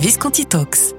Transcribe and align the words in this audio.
Visconti 0.00 0.46
Talks. 0.46 0.94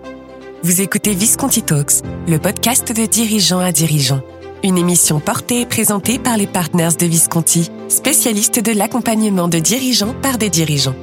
Vous 0.61 0.79
écoutez 0.79 1.15
Visconti 1.15 1.63
Talks, 1.63 2.03
le 2.27 2.37
podcast 2.37 2.95
de 2.95 3.07
dirigeants 3.07 3.57
à 3.57 3.71
dirigeants. 3.71 4.21
Une 4.63 4.77
émission 4.77 5.19
portée 5.19 5.61
et 5.61 5.65
présentée 5.65 6.19
par 6.19 6.37
les 6.37 6.45
partners 6.45 6.95
de 6.99 7.07
Visconti, 7.07 7.71
spécialistes 7.89 8.59
de 8.59 8.71
l'accompagnement 8.71 9.47
de 9.47 9.57
dirigeants 9.57 10.13
par 10.21 10.37
des 10.37 10.51
dirigeants. 10.51 10.93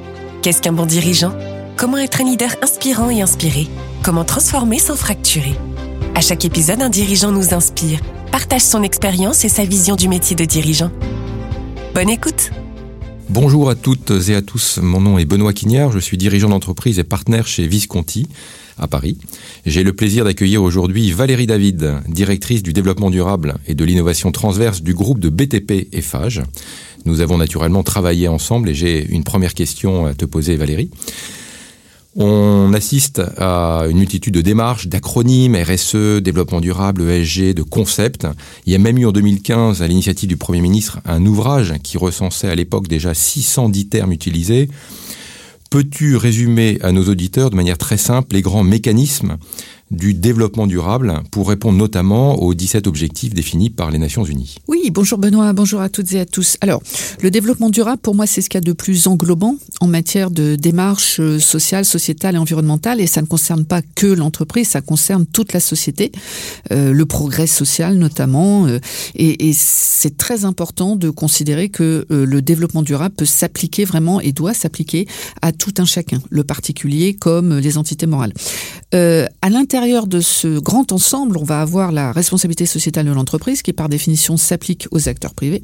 Qu'est-ce 0.41 0.61
qu'un 0.61 0.71
bon 0.71 0.85
dirigeant? 0.85 1.33
Comment 1.75 1.97
être 1.97 2.21
un 2.21 2.23
leader 2.23 2.55
inspirant 2.61 3.09
et 3.09 3.21
inspiré? 3.21 3.67
Comment 4.01 4.23
transformer 4.23 4.79
sans 4.79 4.95
fracturer? 4.95 5.55
À 6.15 6.21
chaque 6.21 6.45
épisode, 6.45 6.81
un 6.81 6.89
dirigeant 6.89 7.33
nous 7.33 7.53
inspire, 7.53 7.99
partage 8.31 8.61
son 8.61 8.81
expérience 8.81 9.43
et 9.43 9.49
sa 9.49 9.65
vision 9.65 9.97
du 9.97 10.07
métier 10.07 10.37
de 10.37 10.45
dirigeant. 10.45 10.91
Bonne 11.93 12.09
écoute 12.09 12.51
Bonjour 13.29 13.69
à 13.69 13.75
toutes 13.75 14.11
et 14.27 14.33
à 14.33 14.41
tous, 14.41 14.79
mon 14.81 15.01
nom 15.01 15.19
est 15.19 15.25
Benoît 15.25 15.53
Quignard, 15.53 15.91
je 15.91 15.99
suis 15.99 16.17
dirigeant 16.17 16.49
d'entreprise 16.49 16.97
et 16.97 17.03
partenaire 17.03 17.45
chez 17.45 17.67
Visconti 17.67 18.27
à 18.79 18.87
Paris. 18.87 19.19
J'ai 19.67 19.83
le 19.83 19.93
plaisir 19.93 20.25
d'accueillir 20.25 20.63
aujourd'hui 20.63 21.11
Valérie 21.11 21.45
David, 21.45 21.97
directrice 22.07 22.63
du 22.63 22.73
développement 22.73 23.11
durable 23.11 23.57
et 23.67 23.75
de 23.75 23.85
l'innovation 23.85 24.31
transverse 24.31 24.81
du 24.81 24.95
groupe 24.95 25.19
de 25.19 25.29
BTP 25.29 25.89
et 25.93 26.01
FAGE. 26.01 26.41
Nous 27.05 27.21
avons 27.21 27.37
naturellement 27.37 27.83
travaillé 27.83 28.27
ensemble 28.27 28.67
et 28.67 28.73
j'ai 28.73 29.05
une 29.07 29.23
première 29.23 29.53
question 29.53 30.07
à 30.07 30.15
te 30.15 30.25
poser 30.25 30.55
Valérie. 30.55 30.89
On 32.21 32.73
assiste 32.73 33.21
à 33.37 33.85
une 33.89 33.97
multitude 33.97 34.33
de 34.33 34.41
démarches, 34.41 34.87
d'acronymes, 34.87 35.55
RSE, 35.55 36.21
développement 36.21 36.59
durable, 36.59 37.09
ESG, 37.09 37.53
de 37.53 37.63
concepts. 37.63 38.27
Il 38.65 38.73
y 38.73 38.75
a 38.75 38.77
même 38.77 38.97
eu 38.97 39.05
en 39.05 39.13
2015, 39.13 39.81
à 39.81 39.87
l'initiative 39.87 40.27
du 40.27 40.35
Premier 40.35 40.59
ministre, 40.59 40.99
un 41.05 41.25
ouvrage 41.25 41.75
qui 41.81 41.97
recensait 41.97 42.49
à 42.49 42.55
l'époque 42.55 42.89
déjà 42.89 43.13
610 43.13 43.87
termes 43.87 44.11
utilisés. 44.11 44.67
Peux-tu 45.69 46.17
résumer 46.17 46.77
à 46.81 46.91
nos 46.91 47.05
auditeurs 47.05 47.51
de 47.51 47.55
manière 47.55 47.77
très 47.77 47.97
simple 47.97 48.35
les 48.35 48.41
grands 48.41 48.65
mécanismes 48.65 49.37
du 49.91 50.13
développement 50.13 50.67
durable 50.67 51.21
pour 51.31 51.49
répondre 51.49 51.77
notamment 51.77 52.35
aux 52.41 52.53
17 52.53 52.87
objectifs 52.87 53.33
définis 53.33 53.69
par 53.69 53.91
les 53.91 53.97
Nations 53.97 54.23
Unies. 54.23 54.55
Oui, 54.67 54.91
bonjour 54.91 55.17
Benoît, 55.17 55.51
bonjour 55.53 55.81
à 55.81 55.89
toutes 55.89 56.11
et 56.13 56.19
à 56.19 56.25
tous. 56.25 56.57
Alors, 56.61 56.81
le 57.21 57.31
développement 57.31 57.69
durable, 57.69 58.01
pour 58.01 58.15
moi, 58.15 58.27
c'est 58.27 58.41
ce 58.41 58.49
qu'il 58.49 58.57
y 58.57 58.63
a 58.63 58.65
de 58.65 58.73
plus 58.73 59.07
englobant 59.07 59.55
en 59.81 59.87
matière 59.87 60.29
de 60.29 60.55
démarche 60.55 61.19
euh, 61.19 61.39
sociale, 61.39 61.85
sociétale 61.85 62.35
et 62.35 62.37
environnementale, 62.37 63.01
et 63.01 63.07
ça 63.07 63.21
ne 63.21 63.25
concerne 63.25 63.65
pas 63.65 63.81
que 63.81 64.07
l'entreprise, 64.07 64.69
ça 64.69 64.81
concerne 64.81 65.25
toute 65.25 65.53
la 65.53 65.59
société, 65.59 66.11
euh, 66.71 66.93
le 66.93 67.05
progrès 67.05 67.47
social 67.47 67.95
notamment, 67.95 68.67
euh, 68.67 68.79
et, 69.15 69.53
c'est 69.53 70.17
très 70.17 70.45
important 70.45 70.95
de 70.95 71.09
considérer 71.09 71.69
que 71.69 72.05
le 72.09 72.41
développement 72.41 72.83
durable 72.83 73.15
peut 73.15 73.25
s'appliquer 73.25 73.83
vraiment 73.83 74.21
et 74.21 74.31
doit 74.31 74.53
s'appliquer 74.53 75.07
à 75.41 75.51
tout 75.51 75.73
un 75.77 75.85
chacun, 75.85 76.21
le 76.29 76.43
particulier 76.43 77.15
comme 77.15 77.57
les 77.57 77.77
entités 77.77 78.05
morales. 78.05 78.33
À 78.91 79.49
l'intérieur 79.49 79.78
de 79.79 80.19
ce 80.19 80.59
grand 80.59 80.91
ensemble, 80.91 81.37
on 81.37 81.43
va 81.43 81.61
avoir 81.61 81.91
la 81.91 82.11
responsabilité 82.11 82.65
sociétale 82.65 83.05
de 83.05 83.11
l'entreprise 83.11 83.61
qui, 83.61 83.71
par 83.71 83.87
définition, 83.87 84.35
s'applique 84.35 84.87
aux 84.91 85.07
acteurs 85.07 85.33
privés. 85.33 85.63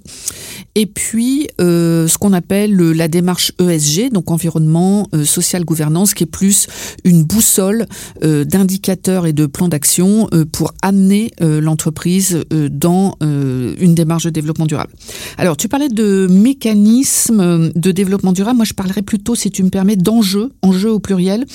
Et 0.76 0.86
puis, 0.86 1.50
euh, 1.60 2.08
ce 2.08 2.18
qu'on 2.18 2.32
appelle 2.32 2.76
la 2.76 3.08
démarche 3.08 3.52
ESG, 3.60 4.12
donc 4.12 4.32
environnement, 4.32 5.08
euh, 5.14 5.26
social, 5.26 5.66
gouvernance, 5.66 6.14
qui 6.14 6.24
est 6.24 6.28
plus 6.28 6.68
une 7.04 7.24
boussole 7.24 7.88
euh, 8.24 8.46
d'indicateurs 8.46 9.26
et 9.26 9.34
de 9.34 9.46
plans 9.46 9.68
d'action 9.68 10.30
euh, 10.34 10.46
pour 10.50 10.74
amener 10.82 11.32
euh, 11.42 11.60
l'entreprise 11.60 12.44
dans 12.72 13.16
une 13.22 13.96
démarche 13.96 14.24
de 14.24 14.30
développement 14.30 14.66
durable. 14.66 14.94
Alors, 15.38 15.58
tu 15.58 15.68
parlais 15.68 15.90
de 15.90 16.28
mécanismes 16.30 17.72
de 17.74 17.92
développement 17.92 18.34
durable. 18.34 18.58
Moi, 18.58 18.66
je 18.66 18.74
parlerais 18.74 19.02
plutôt, 19.02 19.36
si 19.36 19.52
tu 19.52 19.64
me 19.64 19.70
permets, 19.70 19.96
d'enjeux, 19.96 20.52
enjeux 20.62 20.92
au 20.92 21.00
pluriel, 21.00 21.46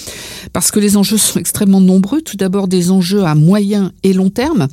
parce 0.53 0.71
que 0.71 0.79
les 0.79 0.97
enjeux 0.97 1.17
sont 1.17 1.39
extrêmement 1.39 1.81
nombreux. 1.81 2.23
Tout 2.23 2.37
d'abord 2.37 2.50
des 2.69 2.91
enjeux 2.91 3.25
à 3.25 3.35
moyen 3.35 3.93
et 4.03 4.13
long 4.13 4.31
terme. 4.31 4.69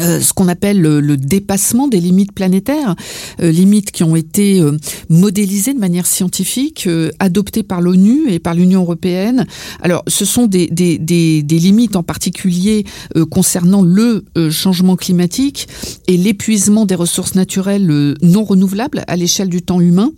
Euh, 0.00 0.20
ce 0.20 0.32
qu'on 0.32 0.48
appelle 0.48 0.80
le, 0.80 1.00
le, 1.00 1.16
dépassement 1.16 1.88
des 1.88 2.00
limites 2.00 2.32
planétaires, 2.32 2.94
euh, 3.40 3.50
limites 3.50 3.90
qui 3.90 4.04
ont 4.04 4.16
été 4.16 4.60
euh, 4.60 4.76
modélisées 5.08 5.74
de 5.74 5.78
manière 5.78 6.06
scientifique, 6.06 6.86
euh, 6.86 7.10
adoptées 7.18 7.62
par 7.62 7.80
l'ONU 7.80 8.30
et 8.30 8.38
par 8.38 8.54
l'Union 8.54 8.82
européenne. 8.82 9.46
Alors, 9.82 10.04
ce 10.06 10.24
sont 10.24 10.46
des, 10.46 10.68
des, 10.68 10.98
des, 10.98 11.42
des 11.42 11.58
limites 11.58 11.96
en 11.96 12.02
particulier 12.02 12.84
euh, 13.16 13.24
concernant 13.24 13.82
le 13.82 14.24
changement 14.50 14.96
climatique 14.96 15.68
et 16.06 16.16
l'épuisement 16.16 16.84
des 16.86 16.94
ressources 16.94 17.34
naturelles 17.34 17.86
non 18.22 18.44
renouvelables 18.44 19.04
à 19.06 19.16
l'échelle 19.16 19.48
du 19.48 19.62
temps 19.62 19.80
humain. 19.80 20.12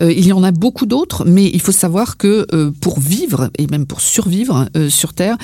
il 0.00 0.26
y 0.26 0.32
en 0.32 0.42
a 0.42 0.50
beaucoup 0.50 0.86
d'autres, 0.86 1.24
mais 1.26 1.50
il 1.52 1.60
faut 1.60 1.72
savoir 1.72 2.16
que 2.16 2.46
pour 2.80 3.00
vivre 3.00 3.50
et 3.58 3.66
même 3.66 3.86
pour 3.86 4.00
survivre 4.00 4.68
sur 4.88 5.12
Terre, 5.12 5.36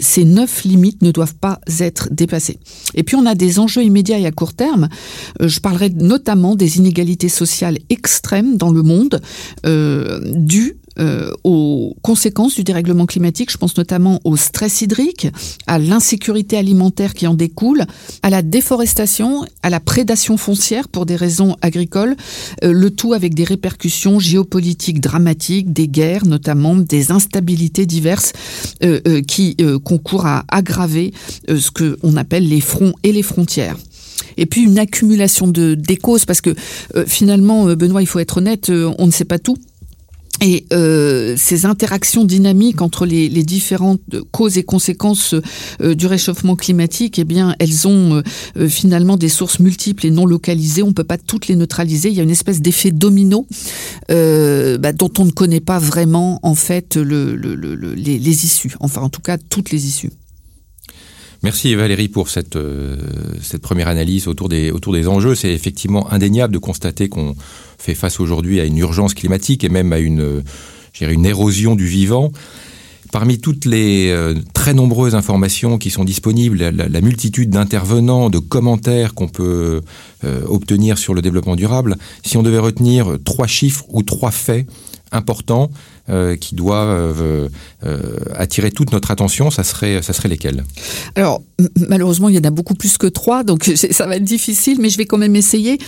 ces 0.00 0.24
neuf 0.24 0.64
limites 0.64 1.02
ne 1.02 1.10
doivent 1.10 1.34
pas 1.34 1.60
être 1.80 2.08
dépassées. 2.12 2.58
Et 2.94 3.02
puis 3.02 3.15
on 3.16 3.26
a 3.26 3.34
des 3.34 3.58
enjeux 3.58 3.82
immédiats 3.82 4.18
et 4.18 4.26
à 4.26 4.32
court 4.32 4.54
terme. 4.54 4.88
Euh, 5.40 5.48
je 5.48 5.60
parlerai 5.60 5.90
notamment 5.90 6.54
des 6.54 6.78
inégalités 6.78 7.28
sociales 7.28 7.78
extrêmes 7.90 8.56
dans 8.56 8.70
le 8.70 8.82
monde, 8.82 9.20
euh, 9.64 10.20
dues 10.34 10.76
euh, 10.98 11.30
aux 11.44 11.96
conséquences 12.02 12.54
du 12.54 12.64
dérèglement 12.64 13.06
climatique. 13.06 13.50
Je 13.50 13.58
pense 13.58 13.76
notamment 13.76 14.20
au 14.24 14.36
stress 14.36 14.82
hydrique, 14.82 15.28
à 15.66 15.78
l'insécurité 15.78 16.56
alimentaire 16.56 17.14
qui 17.14 17.26
en 17.26 17.34
découle, 17.34 17.84
à 18.22 18.30
la 18.30 18.42
déforestation, 18.42 19.44
à 19.62 19.70
la 19.70 19.80
prédation 19.80 20.36
foncière 20.36 20.88
pour 20.88 21.06
des 21.06 21.16
raisons 21.16 21.56
agricoles, 21.62 22.16
euh, 22.64 22.72
le 22.72 22.90
tout 22.90 23.12
avec 23.12 23.34
des 23.34 23.44
répercussions 23.44 24.18
géopolitiques 24.18 25.00
dramatiques, 25.00 25.72
des 25.72 25.88
guerres 25.88 26.26
notamment, 26.26 26.76
des 26.76 27.12
instabilités 27.12 27.86
diverses 27.86 28.32
euh, 28.82 29.00
euh 29.06 29.22
qui 29.26 29.56
euh, 29.60 29.78
concourent 29.78 30.26
à 30.26 30.44
aggraver 30.48 31.12
euh, 31.50 31.58
ce 31.58 31.70
que 31.70 31.98
on 32.02 32.16
appelle 32.16 32.48
les 32.48 32.60
fronts 32.60 32.94
et 33.02 33.12
les 33.12 33.22
frontières 33.22 33.76
et 34.36 34.46
puis 34.46 34.62
une 34.62 34.78
accumulation 34.78 35.48
de 35.48 35.74
des 35.74 35.96
causes 35.96 36.24
parce 36.24 36.40
que 36.40 36.54
euh, 36.94 37.04
finalement 37.06 37.66
Benoît 37.74 38.02
il 38.02 38.06
faut 38.06 38.18
être 38.18 38.38
honnête 38.38 38.70
on 38.70 39.06
ne 39.06 39.10
sait 39.10 39.24
pas 39.24 39.38
tout 39.38 39.56
et 40.42 40.66
euh, 40.72 41.34
ces 41.38 41.64
interactions 41.64 42.24
dynamiques 42.24 42.82
entre 42.82 43.06
les, 43.06 43.28
les, 43.28 43.42
différentes 43.42 44.02
causes 44.32 44.58
et 44.58 44.64
conséquences 44.64 45.34
euh, 45.80 45.94
du 45.94 46.06
réchauffement 46.06 46.56
climatique, 46.56 47.18
eh 47.18 47.24
bien, 47.24 47.54
elles 47.58 47.88
ont 47.88 48.22
euh, 48.56 48.68
finalement 48.68 49.16
des 49.16 49.30
sources 49.30 49.60
multiples 49.60 50.06
et 50.06 50.10
non 50.10 50.26
localisées. 50.26 50.82
On 50.82 50.92
peut 50.92 51.04
pas 51.04 51.16
toutes 51.16 51.48
les 51.48 51.56
neutraliser. 51.56 52.10
Il 52.10 52.14
y 52.14 52.20
a 52.20 52.22
une 52.22 52.30
espèce 52.30 52.60
d'effet 52.60 52.90
domino 52.90 53.46
euh, 54.10 54.76
bah, 54.76 54.92
dont 54.92 55.12
on 55.18 55.24
ne 55.24 55.30
connaît 55.30 55.60
pas 55.60 55.78
vraiment 55.78 56.38
en 56.42 56.54
fait 56.54 56.96
le, 56.96 57.34
le, 57.34 57.54
le, 57.54 57.94
les, 57.94 58.18
les 58.18 58.44
issues. 58.44 58.74
Enfin, 58.80 59.00
en 59.02 59.08
tout 59.08 59.22
cas, 59.22 59.38
toutes 59.38 59.70
les 59.70 59.86
issues. 59.86 60.10
Merci 61.46 61.76
Valérie 61.76 62.08
pour 62.08 62.28
cette, 62.28 62.56
euh, 62.56 62.96
première 63.62 63.86
analyse 63.86 64.26
autour 64.26 64.48
des, 64.48 65.06
enjeux. 65.06 65.36
C'est 65.36 65.52
effectivement 65.52 66.12
indéniable 66.12 66.52
de 66.52 66.58
constater 66.58 67.08
qu'on 67.08 67.36
fait 67.78 67.94
face 67.94 68.18
aujourd'hui 68.18 68.58
à 68.58 68.64
une 68.64 68.76
urgence 68.78 69.14
climatique 69.14 69.62
et 69.62 69.68
même 69.68 69.92
à 69.92 70.00
une, 70.00 70.42
une 71.00 71.24
érosion 71.24 71.76
du 71.76 71.86
vivant. 71.86 72.32
Parmi 73.12 73.38
toutes 73.38 73.64
les 73.64 74.10
euh, 74.10 74.34
très 74.54 74.74
nombreuses 74.74 75.14
informations 75.14 75.78
qui 75.78 75.90
sont 75.90 76.02
disponibles, 76.02 76.58
la, 76.58 77.00
multitude 77.00 77.50
d'intervenants, 77.50 78.28
de 78.28 78.40
commentaires 78.40 79.14
qu'on 79.14 79.28
peut 79.28 79.82
euh, 80.24 80.42
obtenir 80.48 80.98
sur 80.98 81.14
le 81.14 81.22
développement 81.22 81.54
durable, 81.54 81.96
si 82.24 82.36
on 82.36 82.42
devait 82.42 82.58
retenir 82.58 83.18
trois 83.24 83.46
chiffres 83.46 83.84
ou 83.90 84.02
trois 84.02 84.32
faits 84.32 84.66
importants, 85.12 85.70
euh, 86.08 86.36
qui 86.36 86.54
doivent 86.54 87.20
euh, 87.20 87.48
euh, 87.84 87.98
attirer 88.36 88.70
toute 88.70 88.92
notre 88.92 89.10
attention, 89.10 89.50
ça 89.50 89.64
serait, 89.64 90.02
ça 90.02 90.12
serait 90.12 90.28
lesquels? 90.28 90.62
Alors, 91.16 91.42
malheureusement, 91.88 92.28
il 92.28 92.36
y 92.36 92.38
en 92.38 92.44
a 92.44 92.50
beaucoup 92.50 92.74
plus 92.74 92.96
que 92.96 93.08
trois, 93.08 93.42
donc 93.42 93.64
ça 93.90 94.06
va 94.06 94.14
être 94.14 94.22
difficile, 94.22 94.78
mais 94.80 94.88
je 94.88 94.98
vais 94.98 95.04
quand 95.04 95.18
même 95.18 95.34
essayer. 95.34 95.78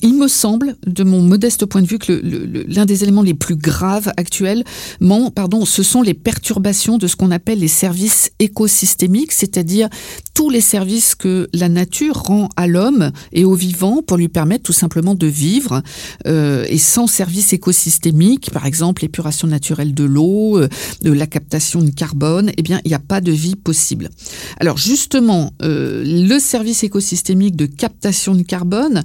Il 0.00 0.14
me 0.16 0.26
semble, 0.26 0.76
de 0.86 1.04
mon 1.04 1.20
modeste 1.20 1.66
point 1.66 1.82
de 1.82 1.86
vue, 1.86 1.98
que 1.98 2.18
l'un 2.66 2.86
des 2.86 3.02
éléments 3.02 3.20
les 3.20 3.34
plus 3.34 3.56
graves 3.56 4.10
actuellement, 4.16 5.30
pardon, 5.30 5.66
ce 5.66 5.82
sont 5.82 6.00
les 6.00 6.14
perturbations 6.14 6.96
de 6.96 7.06
ce 7.06 7.14
qu'on 7.14 7.30
appelle 7.30 7.58
les 7.58 7.68
services 7.68 8.30
écosystémiques, 8.38 9.32
c'est-à-dire 9.32 9.90
tous 10.32 10.48
les 10.48 10.62
services 10.62 11.14
que 11.14 11.50
la 11.52 11.68
nature 11.68 12.22
rend 12.22 12.48
à 12.56 12.66
l'homme 12.66 13.12
et 13.32 13.44
au 13.44 13.54
vivant 13.54 14.00
pour 14.00 14.16
lui 14.16 14.28
permettre 14.28 14.64
tout 14.64 14.72
simplement 14.72 15.14
de 15.14 15.26
vivre. 15.26 15.82
Et 16.24 16.78
sans 16.78 17.06
services 17.06 17.52
écosystémiques, 17.52 18.50
par 18.50 18.64
exemple 18.64 19.02
l'épuration 19.02 19.41
naturelle 19.46 19.94
de 19.94 20.04
l'eau, 20.04 20.58
euh, 20.58 20.68
de 21.02 21.12
la 21.12 21.26
captation 21.26 21.82
de 21.82 21.90
carbone, 21.90 22.50
eh 22.56 22.62
bien, 22.62 22.80
il 22.84 22.88
n'y 22.88 22.94
a 22.94 23.00
pas 23.00 23.20
de 23.20 23.32
vie 23.32 23.56
possible. 23.56 24.10
Alors 24.58 24.78
justement, 24.78 25.52
euh, 25.62 26.02
le 26.04 26.38
service 26.38 26.84
écosystémique 26.84 27.56
de 27.56 27.66
captation 27.66 28.34
de 28.34 28.42
carbone 28.42 29.02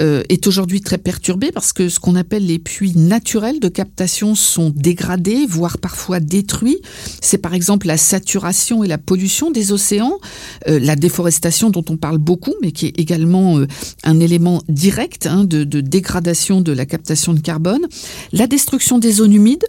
euh, 0.00 0.22
est 0.28 0.46
aujourd'hui 0.46 0.80
très 0.80 0.98
perturbé 0.98 1.52
parce 1.52 1.72
que 1.72 1.88
ce 1.88 2.00
qu'on 2.00 2.16
appelle 2.16 2.46
les 2.46 2.58
puits 2.58 2.96
naturels 2.96 3.60
de 3.60 3.68
captation 3.68 4.34
sont 4.34 4.72
dégradés, 4.74 5.46
voire 5.46 5.78
parfois 5.78 6.20
détruits. 6.20 6.78
C'est 7.20 7.38
par 7.38 7.54
exemple 7.54 7.86
la 7.86 7.96
saturation 7.96 8.84
et 8.84 8.88
la 8.88 8.98
pollution 8.98 9.50
des 9.50 9.72
océans, 9.72 10.18
la 10.66 10.96
déforestation 10.96 11.70
dont 11.70 11.84
on 11.88 11.96
parle 11.96 12.18
beaucoup, 12.18 12.54
mais 12.62 12.72
qui 12.72 12.86
est 12.86 12.98
également 12.98 13.60
un 14.04 14.20
élément 14.20 14.62
direct 14.68 15.26
hein, 15.26 15.44
de 15.44 15.64
dégradation 15.80 16.60
de 16.60 16.72
la 16.72 16.86
captation 16.86 17.34
de 17.34 17.40
carbone, 17.40 17.86
la 18.32 18.46
destruction 18.46 18.98
des 18.98 19.12
zones 19.12 19.32
humides, 19.32 19.64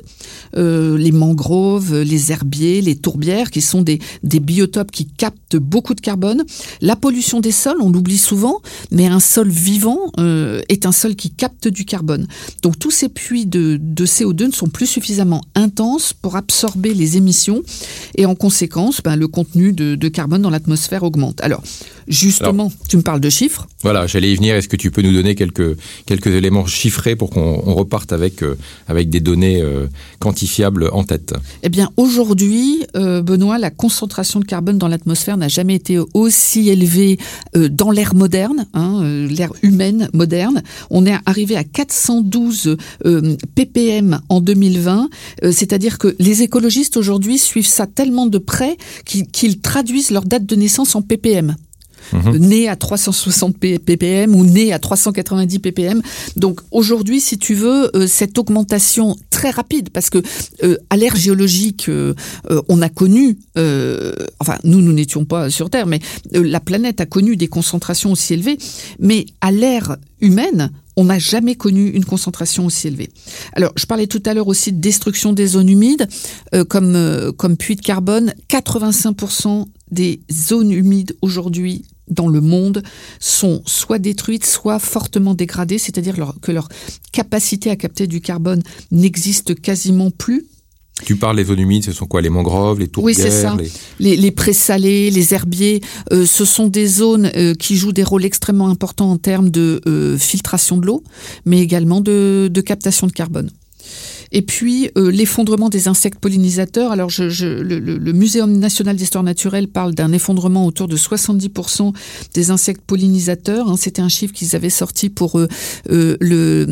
les 0.54 1.12
mangroves, 1.12 2.02
les 2.02 2.32
herbiers, 2.32 2.82
les 2.82 2.96
tourbières, 2.96 3.52
qui 3.52 3.62
sont 3.62 3.82
des, 3.82 4.00
des 4.24 4.40
biotopes 4.40 4.92
qui 4.92 5.06
captent 5.06 5.58
beaucoup 5.58 5.94
de 5.94 6.02
carbone. 6.02 6.44
La 6.82 6.96
pollution 6.96 7.40
des 7.40 7.52
sols, 7.52 7.82
on 7.82 7.90
l'oublie 7.90 8.18
souvent, 8.18 8.62
mais 8.92 9.08
un 9.08 9.20
sol 9.20 9.50
vivant 9.50 10.12
est 10.70 10.86
un 10.86 10.92
sol 10.92 11.16
qui 11.16 11.30
capte 11.32 11.68
du 11.68 11.86
carbone. 11.86 12.28
Donc 12.62 12.80
tous 12.80 12.92
ces 12.92 13.10
puits 13.10 13.46
de, 13.46 13.80
de 13.82 14.06
CO2 14.06 14.48
ne 14.48 14.52
sont 14.52 14.70
plus 14.70 14.88
suffisamment 14.88 15.42
intenses 15.56 16.14
pour 16.14 16.36
absorber 16.36 16.94
les 16.94 17.18
émissions 17.18 17.64
et 18.16 18.26
en 18.26 18.36
conséquence, 18.36 19.02
ben, 19.04 19.16
le 19.16 19.28
contenu 19.28 19.74
de, 19.74 19.96
de 19.96 20.08
carbone 20.08 20.42
dans 20.42 20.50
l'atmosphère 20.50 21.04
augmente. 21.04 21.42
Alors, 21.42 21.64
Justement, 22.12 22.72
tu 22.90 22.98
me 22.98 23.02
parles 23.02 23.22
de 23.22 23.30
chiffres. 23.30 23.68
Voilà, 23.84 24.06
j'allais 24.06 24.32
y 24.32 24.36
venir. 24.36 24.56
Est-ce 24.56 24.68
que 24.68 24.76
tu 24.76 24.92
peux 24.92 25.02
nous 25.02 25.14
donner 25.14 25.34
quelques, 25.34 25.78
quelques 26.06 26.28
éléments 26.28 26.66
chiffrés 26.66 27.16
pour 27.16 27.30
qu'on 27.30 27.56
reparte 27.56 28.12
avec, 28.12 28.44
euh, 28.44 28.58
avec 28.88 29.10
des 29.10 29.22
données 29.22 29.62
euh, 29.62 29.88
quantifiables 30.20 30.90
en 30.92 31.04
tête 31.04 31.34
Eh 31.64 31.70
bien, 31.70 31.90
aujourd'hui, 31.98 32.86
euh, 32.96 33.22
Benoît, 33.22 33.58
la 33.58 33.70
concentration 33.70 34.40
de 34.40 34.46
carbone 34.46 34.78
dans 34.78 34.88
l'atmosphère 34.88 35.38
n'a 35.38 35.48
jamais 35.48 35.76
été 35.76 36.00
aussi 36.14 36.70
élevée 36.70 37.18
dans 37.56 37.92
l'ère 37.92 38.16
moderne, 38.16 38.66
hein, 38.74 39.04
l'ère 39.04 39.54
humaine 39.62 40.10
moderne. 40.14 40.62
On 40.90 41.06
est 41.06 41.16
arrivé 41.26 41.56
à 41.56 41.64
412 41.64 42.78
ppm 43.56 44.22
en 44.30 44.42
2020, 44.42 45.10
c'est-à-dire 45.52 45.98
que 45.98 46.16
les 46.20 46.44
écologistes 46.44 46.98
aujourd'hui 46.98 47.38
suivent 47.38 47.68
ça 47.68 47.88
tellement 47.88 48.26
de 48.26 48.38
près 48.38 48.78
qu'ils 49.06 49.60
traduisent 49.62 50.12
leur 50.12 50.24
date 50.24 50.46
de 50.46 50.56
naissance 50.56 50.96
en 50.96 51.02
ppm. 51.02 51.56
Mhm. 52.14 52.38
né 52.38 52.68
à 52.68 52.76
360 52.76 53.58
ppm 53.58 54.36
ou 54.36 54.44
né 54.44 54.74
à 54.74 54.80
390 54.80 55.60
ppm. 55.60 56.02
Donc 56.36 56.62
aujourd'hui, 56.72 57.22
si 57.22 57.38
tu 57.38 57.54
veux, 57.54 57.96
euh, 57.96 58.08
cette 58.08 58.38
augmentation 58.38 59.16
très 59.30 59.50
rapide, 59.50 59.90
parce 59.90 60.10
que 60.10 60.22
euh, 60.64 60.78
l'ère 60.96 61.16
géologique, 61.16 61.90
euh, 61.90 62.14
on 62.70 62.82
a 62.82 62.90
connu, 62.90 63.38
enfin 64.40 64.58
nous, 64.64 64.82
nous 64.82 64.94
n'étions 64.94 65.26
pas 65.26 65.50
sur 65.50 65.70
Terre, 65.70 65.88
mais 65.88 66.00
la 66.32 66.60
planète 66.60 67.02
a 67.02 67.06
connu 67.06 67.36
des 67.36 67.48
concentrations 67.48 68.12
aussi 68.12 68.34
élevées, 68.34 68.58
mais 69.00 69.26
à 69.42 69.52
l'ère 69.52 69.98
humaine, 70.20 70.72
on 70.98 71.06
n'a 71.06 71.20
jamais 71.20 71.56
connu 71.56 71.90
une 71.90 72.06
concentration 72.06 72.66
aussi 72.66 72.88
élevée. 72.88 73.10
Alors, 73.54 73.72
je 73.78 73.86
parlais 73.86 74.08
tout 74.08 74.22
à 74.26 74.34
l'heure 74.34 74.48
aussi 74.48 74.72
de 74.72 74.80
destruction 74.80 75.34
des 75.34 75.48
zones 75.48 75.70
humides, 75.70 76.08
comme, 76.68 77.32
comme 77.38 77.58
puits 77.58 77.78
de 77.78 77.82
carbone. 77.82 78.34
85% 78.50 79.66
des 79.92 80.22
zones 80.32 80.72
humides 80.72 81.16
aujourd'hui 81.22 81.86
dans 82.08 82.28
le 82.28 82.42
monde 82.42 82.84
sont 83.20 83.62
soit 83.66 84.00
détruites, 84.00 84.46
soit 84.46 84.80
fortement 84.80 85.34
dégradées, 85.34 85.78
c'est-à-dire 85.78 86.16
que 86.42 86.52
leur 86.52 86.70
capacité 87.12 87.70
à 87.70 87.76
capter 87.76 88.08
du 88.08 88.22
carbone 88.22 88.62
n'existe 88.92 89.60
quasiment 89.60 90.12
plus. 90.12 90.46
Tu 91.04 91.16
parles 91.16 91.38
des 91.38 91.46
zones 91.46 91.60
humides, 91.60 91.84
ce 91.84 91.94
sont 91.94 92.06
quoi 92.06 92.22
Les 92.22 92.30
mangroves, 92.30 92.80
les 92.80 92.88
tourbières 92.88 93.16
Oui, 93.18 93.22
c'est 93.22 93.32
ça. 93.32 93.58
Les, 94.00 94.18
les, 94.18 94.32
présalés, 94.32 95.10
les 95.10 95.34
herbiers, 95.34 95.82
euh, 96.12 96.28
ce 96.28 96.46
sont 96.46 96.68
des 96.68 96.86
zones 96.86 97.32
euh, 97.36 97.56
qui 97.56 97.76
jouent 97.76 97.94
des 97.94 98.04
rôles 98.04 98.26
extrêmement 98.26 98.68
importants 98.68 99.10
en 99.10 99.18
termes 99.18 99.50
de 99.50 99.82
euh, 99.88 100.18
filtration 100.18 100.78
de 100.78 100.86
l'eau, 100.86 101.04
mais 101.46 101.60
également 101.60 102.02
de 102.02 102.62
captation 102.64 103.08
de 103.08 103.14
carbone. 103.14 103.50
Et 104.32 104.42
puis 104.42 104.90
euh, 104.98 105.12
l'effondrement 105.12 105.70
des 105.70 105.88
insectes 105.88 106.20
pollinisateurs. 106.20 106.92
Alors 106.92 107.10
je, 107.10 107.30
je, 107.30 107.48
le, 107.48 107.80
le, 107.80 108.14
Muséum 108.14 108.58
national 108.58 108.96
d'histoire 108.96 109.24
naturelle 109.24 109.68
parle 109.68 109.94
d'un 109.94 110.12
effondrement 110.14 110.66
autour 110.66 110.88
de 110.88 110.98
70% 110.98 111.94
des 112.34 112.52
insectes 112.52 112.82
pollinisateurs. 112.86 113.70
Hein. 113.70 113.76
C'était 113.78 114.02
un 114.02 114.10
chiffre 114.10 114.34
qu'ils 114.34 114.56
avaient 114.56 114.70
sorti 114.70 115.10
pour 115.10 115.40
euh, 115.40 115.48
euh 115.90 116.18
le, 116.20 116.66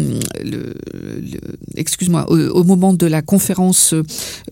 le, 0.44 0.73
excuse-moi, 1.75 2.29
au, 2.31 2.63
moment 2.63 2.94
de 2.94 3.06
la 3.06 3.21
conférence 3.21 3.94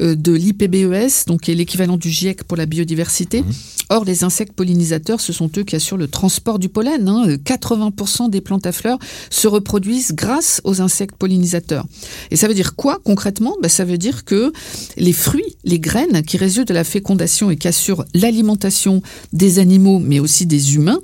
euh, 0.01 0.15
de 0.15 0.33
l'IPBES, 0.33 1.25
donc 1.27 1.41
qui 1.41 1.51
est 1.51 1.55
l'équivalent 1.55 1.97
du 1.97 2.09
GIEC 2.09 2.43
pour 2.43 2.57
la 2.57 2.65
biodiversité. 2.65 3.41
Mmh. 3.41 3.51
Or, 3.89 4.03
les 4.03 4.23
insectes 4.23 4.53
pollinisateurs, 4.53 5.21
ce 5.21 5.31
sont 5.31 5.49
eux 5.57 5.63
qui 5.63 5.75
assurent 5.75 5.97
le 5.97 6.07
transport 6.07 6.59
du 6.59 6.67
pollen. 6.67 7.07
Hein. 7.07 7.35
80% 7.35 8.29
des 8.29 8.41
plantes 8.41 8.65
à 8.65 8.71
fleurs 8.71 8.99
se 9.29 9.47
reproduisent 9.47 10.13
grâce 10.13 10.61
aux 10.65 10.81
insectes 10.81 11.15
pollinisateurs. 11.15 11.85
Et 12.31 12.35
ça 12.35 12.47
veut 12.47 12.53
dire 12.53 12.75
quoi? 12.75 12.96
Concrètement 13.03 13.55
ben, 13.61 13.69
Ça 13.69 13.85
veut 13.85 13.97
dire 13.97 14.25
que 14.25 14.51
les 14.97 15.13
fruits, 15.13 15.55
les 15.63 15.79
graines 15.79 16.23
qui 16.23 16.37
résultent 16.37 16.67
de 16.67 16.73
la 16.73 16.83
fécondation 16.83 17.51
et 17.51 17.57
qui 17.57 17.67
assurent 17.67 18.05
l'alimentation 18.13 19.01
des 19.33 19.59
animaux, 19.59 19.99
mais 19.99 20.19
aussi 20.19 20.45
des 20.45 20.75
humains, 20.75 20.99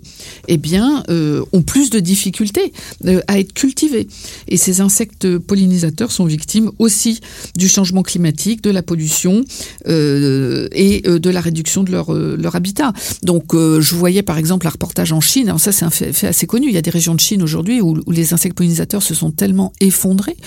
eh 0.48 0.58
bien, 0.58 1.04
euh, 1.10 1.44
ont 1.54 1.62
plus 1.62 1.90
de 1.90 2.00
difficultés 2.00 2.74
euh, 3.06 3.22
à 3.28 3.40
être 3.40 3.54
cultivés. 3.54 4.08
Et 4.48 4.58
ces 4.58 4.82
insectes 4.82 5.38
pollinisateurs 5.38 6.12
sont 6.12 6.26
victimes 6.26 6.72
aussi 6.80 7.20
du 7.56 7.68
changement 7.68 8.04
climatique, 8.04 8.62
de 8.62 8.70
la 8.70 8.84
pollution 8.84 9.44
euh, 9.88 10.68
et 10.72 11.02
de 11.02 11.30
la 11.30 11.42
réduction 11.42 11.84
de 11.84 11.92
leur, 11.92 12.14
leur 12.14 12.56
habitat. 12.56 12.94
Donc, 13.24 13.54
je 13.54 13.96
voyais 13.96 14.24
par 14.24 14.38
exemple 14.38 14.68
un 14.68 14.72
reportage 14.72 15.12
en 15.12 15.22
Chine. 15.22 15.48
Alors 15.48 15.60
ça, 15.60 15.72
c'est 15.72 15.86
un 15.86 15.90
fait, 15.90 16.28
assez 16.28 16.48
connu. 16.48 16.68
Il 16.68 16.74
y 16.74 16.78
a 16.78 16.82
des 16.82 16.90
régions 16.90 17.16
de 17.16 17.20
Chine 17.20 17.42
aujourd'hui 17.44 17.82
où, 17.82 17.98
les 18.12 18.34
insectes 18.34 18.56
pollinisateurs 18.56 19.04
se 19.04 19.14
sont 19.14 19.32
tellement 19.32 19.74
effondrés 19.80 20.38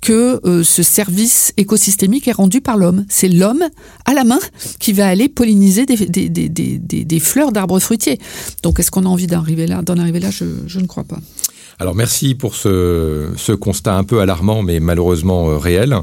que 0.00 0.40
ce 0.64 0.82
service 0.90 1.52
écosystémique 1.56 2.28
est 2.28 2.32
rendu 2.32 2.60
par 2.60 2.76
l'homme. 2.76 3.06
C'est 3.08 3.28
l'homme 3.28 3.64
à 4.04 4.14
la 4.14 4.24
main 4.24 4.40
qui 4.78 4.92
va 4.92 5.06
aller 5.06 5.28
polliniser 5.28 5.86
des, 5.86 7.20
fleurs 7.20 7.52
d'arbres 7.52 7.80
fruitiers. 7.80 8.18
Donc, 8.62 8.80
est-ce 8.80 8.90
qu'on 8.90 9.06
a 9.06 9.08
envie 9.08 9.26
d'en 9.26 9.38
arriver 9.38 9.66
là 9.66 9.82
D'en 9.82 9.96
arriver 9.96 10.20
là, 10.20 10.30
je 10.30 10.78
ne 10.78 10.86
crois 10.86 11.04
pas. 11.04 11.18
Alors 11.80 11.94
merci 11.94 12.34
pour 12.34 12.56
ce, 12.56 13.30
ce, 13.38 13.52
constat 13.52 13.96
un 13.96 14.04
peu 14.04 14.20
alarmant 14.20 14.62
mais 14.62 14.80
malheureusement 14.80 15.48
euh, 15.48 15.56
réel. 15.56 15.96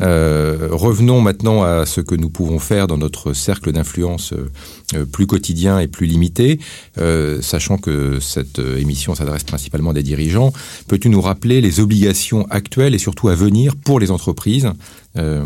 Euh, 0.00 0.68
revenons 0.70 1.20
maintenant 1.20 1.64
à 1.64 1.86
ce 1.86 2.00
que 2.00 2.14
nous 2.14 2.30
pouvons 2.30 2.60
faire 2.60 2.86
dans 2.86 2.98
notre 2.98 3.32
cercle 3.32 3.72
d'influence 3.72 4.32
euh, 4.32 5.04
plus 5.04 5.26
quotidien 5.26 5.80
et 5.80 5.88
plus 5.88 6.06
limité, 6.06 6.60
euh, 6.98 7.42
sachant 7.42 7.78
que 7.78 8.20
cette 8.20 8.60
émission 8.60 9.16
s'adresse 9.16 9.42
principalement 9.42 9.90
à 9.90 9.94
des 9.94 10.04
dirigeants. 10.04 10.52
Peux-tu 10.86 11.08
nous 11.08 11.20
rappeler 11.20 11.60
les 11.60 11.80
obligations 11.80 12.46
actuelles 12.50 12.94
et 12.94 12.98
surtout 12.98 13.28
à 13.28 13.34
venir 13.34 13.74
pour 13.74 13.98
les 13.98 14.12
entreprises 14.12 14.70
euh, 15.16 15.44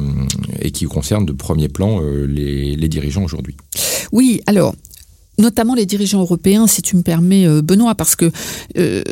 et 0.60 0.70
qui 0.70 0.84
concernent 0.84 1.26
de 1.26 1.32
premier 1.32 1.68
plan 1.68 2.02
euh, 2.02 2.26
les, 2.26 2.76
les 2.76 2.88
dirigeants 2.88 3.22
aujourd'hui? 3.22 3.56
Oui, 4.12 4.40
alors 4.46 4.74
notamment 5.38 5.74
les 5.74 5.86
dirigeants 5.86 6.20
européens, 6.20 6.66
si 6.66 6.82
tu 6.82 6.96
me 6.96 7.02
permets, 7.02 7.46
euh, 7.46 7.62
Benoît, 7.62 7.94
parce 7.94 8.16
que 8.16 8.30
euh, 8.76 9.02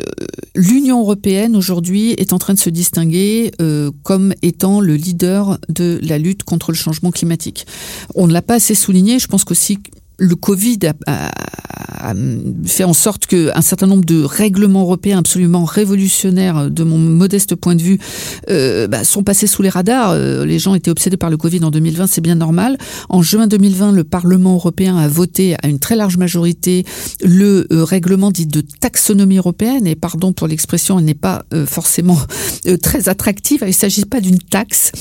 l'Union 0.55 0.99
européenne 0.99 1.55
aujourd'hui 1.55 2.11
est 2.11 2.33
en 2.33 2.37
train 2.37 2.53
de 2.53 2.59
se 2.59 2.69
distinguer 2.69 3.51
euh, 3.61 3.91
comme 4.03 4.33
étant 4.41 4.79
le 4.79 4.95
leader 4.95 5.57
de 5.69 5.99
la 6.03 6.17
lutte 6.17 6.43
contre 6.43 6.71
le 6.71 6.77
changement 6.77 7.11
climatique. 7.11 7.65
On 8.15 8.27
ne 8.27 8.33
l'a 8.33 8.41
pas 8.41 8.55
assez 8.55 8.75
souligné. 8.75 9.19
Je 9.19 9.27
pense 9.27 9.43
qu'aussi 9.43 9.79
le 10.17 10.35
Covid 10.35 10.79
a, 11.05 11.29
fait 12.65 12.83
en 12.83 12.93
sorte 12.93 13.25
qu'un 13.25 13.61
certain 13.61 13.87
nombre 13.87 14.05
de 14.05 14.23
règlements 14.23 14.81
européens 14.81 15.17
absolument 15.17 15.65
révolutionnaires, 15.65 16.69
de 16.69 16.83
mon 16.83 16.97
modeste 16.97 17.55
point 17.55 17.75
de 17.75 17.81
vue, 17.81 17.99
euh, 18.49 18.87
bah, 18.87 19.03
sont 19.03 19.23
passés 19.23 19.47
sous 19.47 19.61
les 19.61 19.69
radars. 19.69 20.11
Euh, 20.11 20.45
les 20.45 20.59
gens 20.59 20.75
étaient 20.75 20.91
obsédés 20.91 21.17
par 21.17 21.29
le 21.29 21.37
Covid 21.37 21.63
en 21.63 21.71
2020, 21.71 22.07
c'est 22.07 22.21
bien 22.21 22.35
normal. 22.35 22.77
En 23.09 23.21
juin 23.21 23.47
2020, 23.47 23.91
le 23.91 24.03
Parlement 24.03 24.53
européen 24.53 24.97
a 24.97 25.07
voté 25.07 25.55
à 25.61 25.67
une 25.67 25.79
très 25.79 25.95
large 25.95 26.17
majorité 26.17 26.85
le 27.21 27.67
euh, 27.71 27.83
règlement 27.83 28.31
dit 28.31 28.47
de 28.47 28.61
taxonomie 28.61 29.37
européenne. 29.37 29.87
Et 29.87 29.95
pardon 29.95 30.33
pour 30.33 30.47
l'expression, 30.47 30.99
elle 30.99 31.05
n'est 31.05 31.13
pas 31.13 31.43
forcément 31.65 32.17
très 32.81 33.09
attractive. 33.09 33.59
Il 33.63 33.67
ne 33.67 33.71
s'agit 33.71 34.05
pas 34.05 34.21
d'une 34.21 34.39
taxe, 34.39 34.91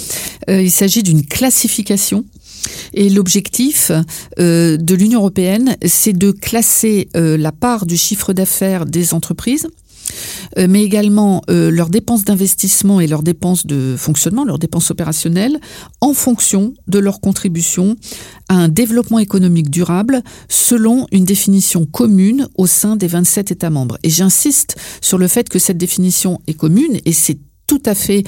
il 0.48 0.70
s'agit 0.70 1.02
d'une 1.02 1.24
classification 1.24 2.24
et 2.92 3.08
l'objectif 3.10 3.92
euh, 4.38 4.76
de 4.76 4.94
l'Union 4.94 5.20
européenne, 5.20 5.76
c'est 5.84 6.12
de 6.12 6.30
classer 6.30 7.08
euh, 7.16 7.36
la 7.36 7.52
part 7.52 7.86
du 7.86 7.96
chiffre 7.96 8.32
d'affaires 8.32 8.86
des 8.86 9.14
entreprises 9.14 9.68
euh, 10.56 10.68
mais 10.70 10.84
également 10.84 11.42
leurs 11.48 11.90
dépenses 11.90 12.24
d'investissement 12.24 13.00
et 13.00 13.08
leurs 13.08 13.24
dépenses 13.24 13.66
de 13.66 13.96
fonctionnement, 13.98 14.44
leurs 14.44 14.60
dépenses 14.60 14.92
opérationnelles, 14.92 15.58
en 16.00 16.14
fonction 16.14 16.74
de 16.86 17.00
leur 17.00 17.20
contribution 17.20 17.96
à 18.48 18.54
un 18.54 18.68
développement 18.68 19.18
économique 19.18 19.68
durable 19.68 20.22
selon 20.48 21.06
une 21.10 21.24
définition 21.24 21.86
commune 21.86 22.48
au 22.54 22.68
sein 22.68 22.94
des 22.94 23.08
27 23.08 23.50
États 23.50 23.70
membres. 23.70 23.98
Et 24.04 24.10
j'insiste 24.10 24.76
sur 25.00 25.18
le 25.18 25.26
fait 25.26 25.48
que 25.48 25.58
cette 25.58 25.78
définition 25.78 26.40
est 26.46 26.54
commune 26.54 27.00
et 27.04 27.12
c'est 27.12 27.38
tout 27.66 27.82
à 27.84 27.96
fait 27.96 28.22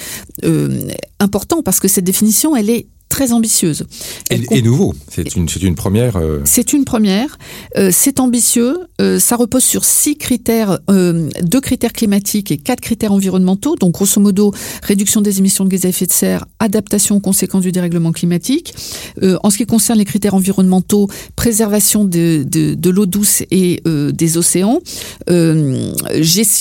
important 1.21 1.63
parce 1.63 1.79
que 1.79 1.87
cette 1.87 2.05
définition, 2.05 2.57
elle 2.57 2.71
est 2.71 2.89
très 3.09 3.33
ambitieuse. 3.33 3.85
et, 4.31 4.63
nouveau, 4.63 4.95
c'est 5.11 5.35
une, 5.35 5.47
une, 5.63 5.75
première. 5.75 6.17
Euh, 6.17 6.41
c'est 6.45 6.73
une 6.73 6.85
première. 6.85 7.39
Euh, 7.77 7.91
c'est 7.93 8.21
ambitieux. 8.21 8.79
Euh, 9.01 9.19
ça 9.19 9.37
repose 9.37 9.65
sur 9.65 9.85
six 9.85 10.17
critères, 10.17 10.79
deux 10.89 11.61
critères 11.61 11.93
climatiques 11.93 12.51
et 12.51 12.59
quatre 12.59 12.81
critères 12.81 13.13
environnementaux. 13.13 13.77
Donc, 13.77 13.95
grosso 13.95 14.21
modo, 14.21 14.53
réduction 14.83 15.21
des 15.21 15.39
émissions 15.39 15.65
de 15.65 15.71
gaz 15.71 15.85
à 15.85 15.89
effet 15.89 16.07
de 16.07 16.13
serre, 16.13 16.47
adaptation 16.59 17.17
aux 17.17 17.21
conséquences 17.21 17.63
du 17.63 17.73
dérèglement 17.73 18.13
climatique. 18.13 18.75
en 19.23 19.51
ce 19.51 19.57
qui 19.57 19.67
concerne 19.67 19.99
les 19.99 20.05
critères 20.05 20.35
environnementaux, 20.35 21.09
préservation 21.37 22.05
de, 22.05 22.45
de, 22.47 22.75
de 22.75 22.91
l'eau 22.91 23.07
douce 23.07 23.43
et 23.51 23.83
des 23.85 24.37
océans. 24.37 24.81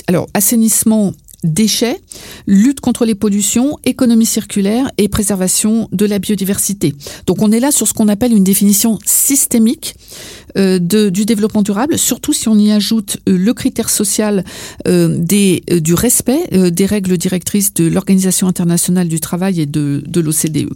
alors, 0.08 0.28
assainissement 0.34 1.14
déchets, 1.44 2.00
lutte 2.46 2.80
contre 2.80 3.06
les 3.06 3.16
pollutions, 3.16 3.78
économie 3.86 4.26
circulaire 4.26 4.90
et 4.98 5.08
préservation 5.08 5.88
de 5.92 6.06
la 6.06 6.20
biodiversité. 6.20 6.94
Donc 7.26 7.42
on 7.42 7.52
est 7.52 7.60
là 7.60 7.72
sur 7.72 7.88
ce 7.88 7.94
qu'on 7.94 8.08
appelle 8.08 8.34
une 8.34 8.44
définition 8.44 9.00
systémique 9.06 9.96
de, 10.58 11.10
du 11.10 11.26
développement 11.26 11.62
durable, 11.62 11.98
surtout 11.98 12.34
si 12.34 12.48
on 12.48 12.58
y 12.58 12.72
ajoute 12.72 13.18
euh, 13.28 13.38
le 13.38 13.54
critère 13.54 13.90
social 13.90 14.44
euh, 14.88 15.18
du 15.18 15.94
respect 15.94 16.72
des 16.72 16.86
règles 16.86 17.18
directrices 17.18 17.74
de 17.74 17.88
l'Organisation 17.88 18.48
internationale 18.48 19.08
du 19.08 19.20
travail 19.20 19.62
et 19.62 19.66
de, 19.66 20.04
de 20.06 20.22
l'OCDE. 20.22 20.70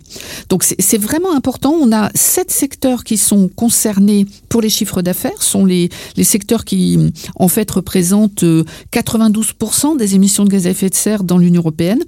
Donc 0.50 0.64
c'est 0.64 0.98
vraiment 0.98 1.36
important. 1.36 1.72
On 1.72 1.92
a 1.92 2.10
sept 2.16 2.52
secteurs 2.52 3.04
qui 3.04 3.18
sont 3.18 3.48
concernés 3.48 4.26
pour 4.50 4.62
les 4.62 4.70
chiffres 4.70 5.02
d'affaires, 5.02 5.42
sont 5.42 5.66
les, 5.66 5.90
les 6.16 6.24
secteurs 6.24 6.66
qui 6.66 7.12
en 7.36 7.48
fait 7.48 7.70
représentent 7.72 8.44
92% 8.44 9.98
des 9.98 10.16
émissions 10.16 10.46
de 10.46 10.50
gaz 10.50 10.68
à 10.68 10.72
effet 10.72 10.90
de 10.90 10.96
serre 10.96 11.24
dans 11.24 11.38
l'Union 11.38 11.62
européenne. 11.62 12.00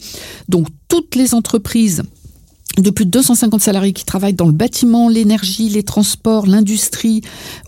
Donc 0.50 0.68
toutes 0.88 1.16
les 1.16 1.34
entreprises 1.34 2.04
de 2.78 2.90
plus 2.90 3.06
de 3.06 3.12
250 3.12 3.62
salariés 3.62 3.94
qui 3.94 4.06
travaillent 4.06 4.34
dans 4.34 4.48
le 4.48 4.52
bâtiment, 4.52 5.08
l'énergie, 5.08 5.70
les 5.70 5.84
transports, 5.84 6.48
l'industrie, 6.48 7.22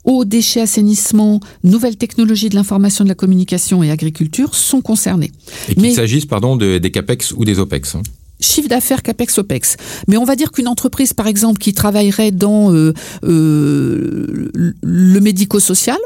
eau, 0.04 0.26
déchets, 0.26 0.62
assainissement, 0.62 1.40
nouvelles 1.64 1.98
technologies 1.98 2.50
de 2.50 2.56
l'information, 2.56 3.04
de 3.04 3.10
la 3.10 3.16
communication 3.16 3.84
et 3.84 3.92
agriculture 3.92 4.56
sont 4.56 4.82
concernés. 4.82 5.32
Et 5.70 5.76
qu'il 5.76 5.94
s'agisse, 5.94 6.26
pardon, 6.26 6.56
de, 6.56 6.80
des 6.80 6.92
CAPEX 6.92 7.34
ou 7.34 7.46
des 7.46 7.60
OPEX. 7.60 7.96
Hein. 7.96 8.02
chiffre 8.40 8.68
d'affaires 8.68 9.04
CAPEX 9.04 9.38
OPEX. 9.38 9.78
Mais 10.08 10.18
on 10.18 10.26
va 10.26 10.36
dire 10.36 10.52
qu'une 10.52 10.68
entreprise, 10.68 11.14
par 11.14 11.28
exemple, 11.28 11.60
qui 11.60 11.74
travaillerait 11.74 12.32
dans 12.32 12.74
euh, 12.74 12.94
euh, 13.24 14.50
le 14.82 15.20
médico-social 15.20 16.00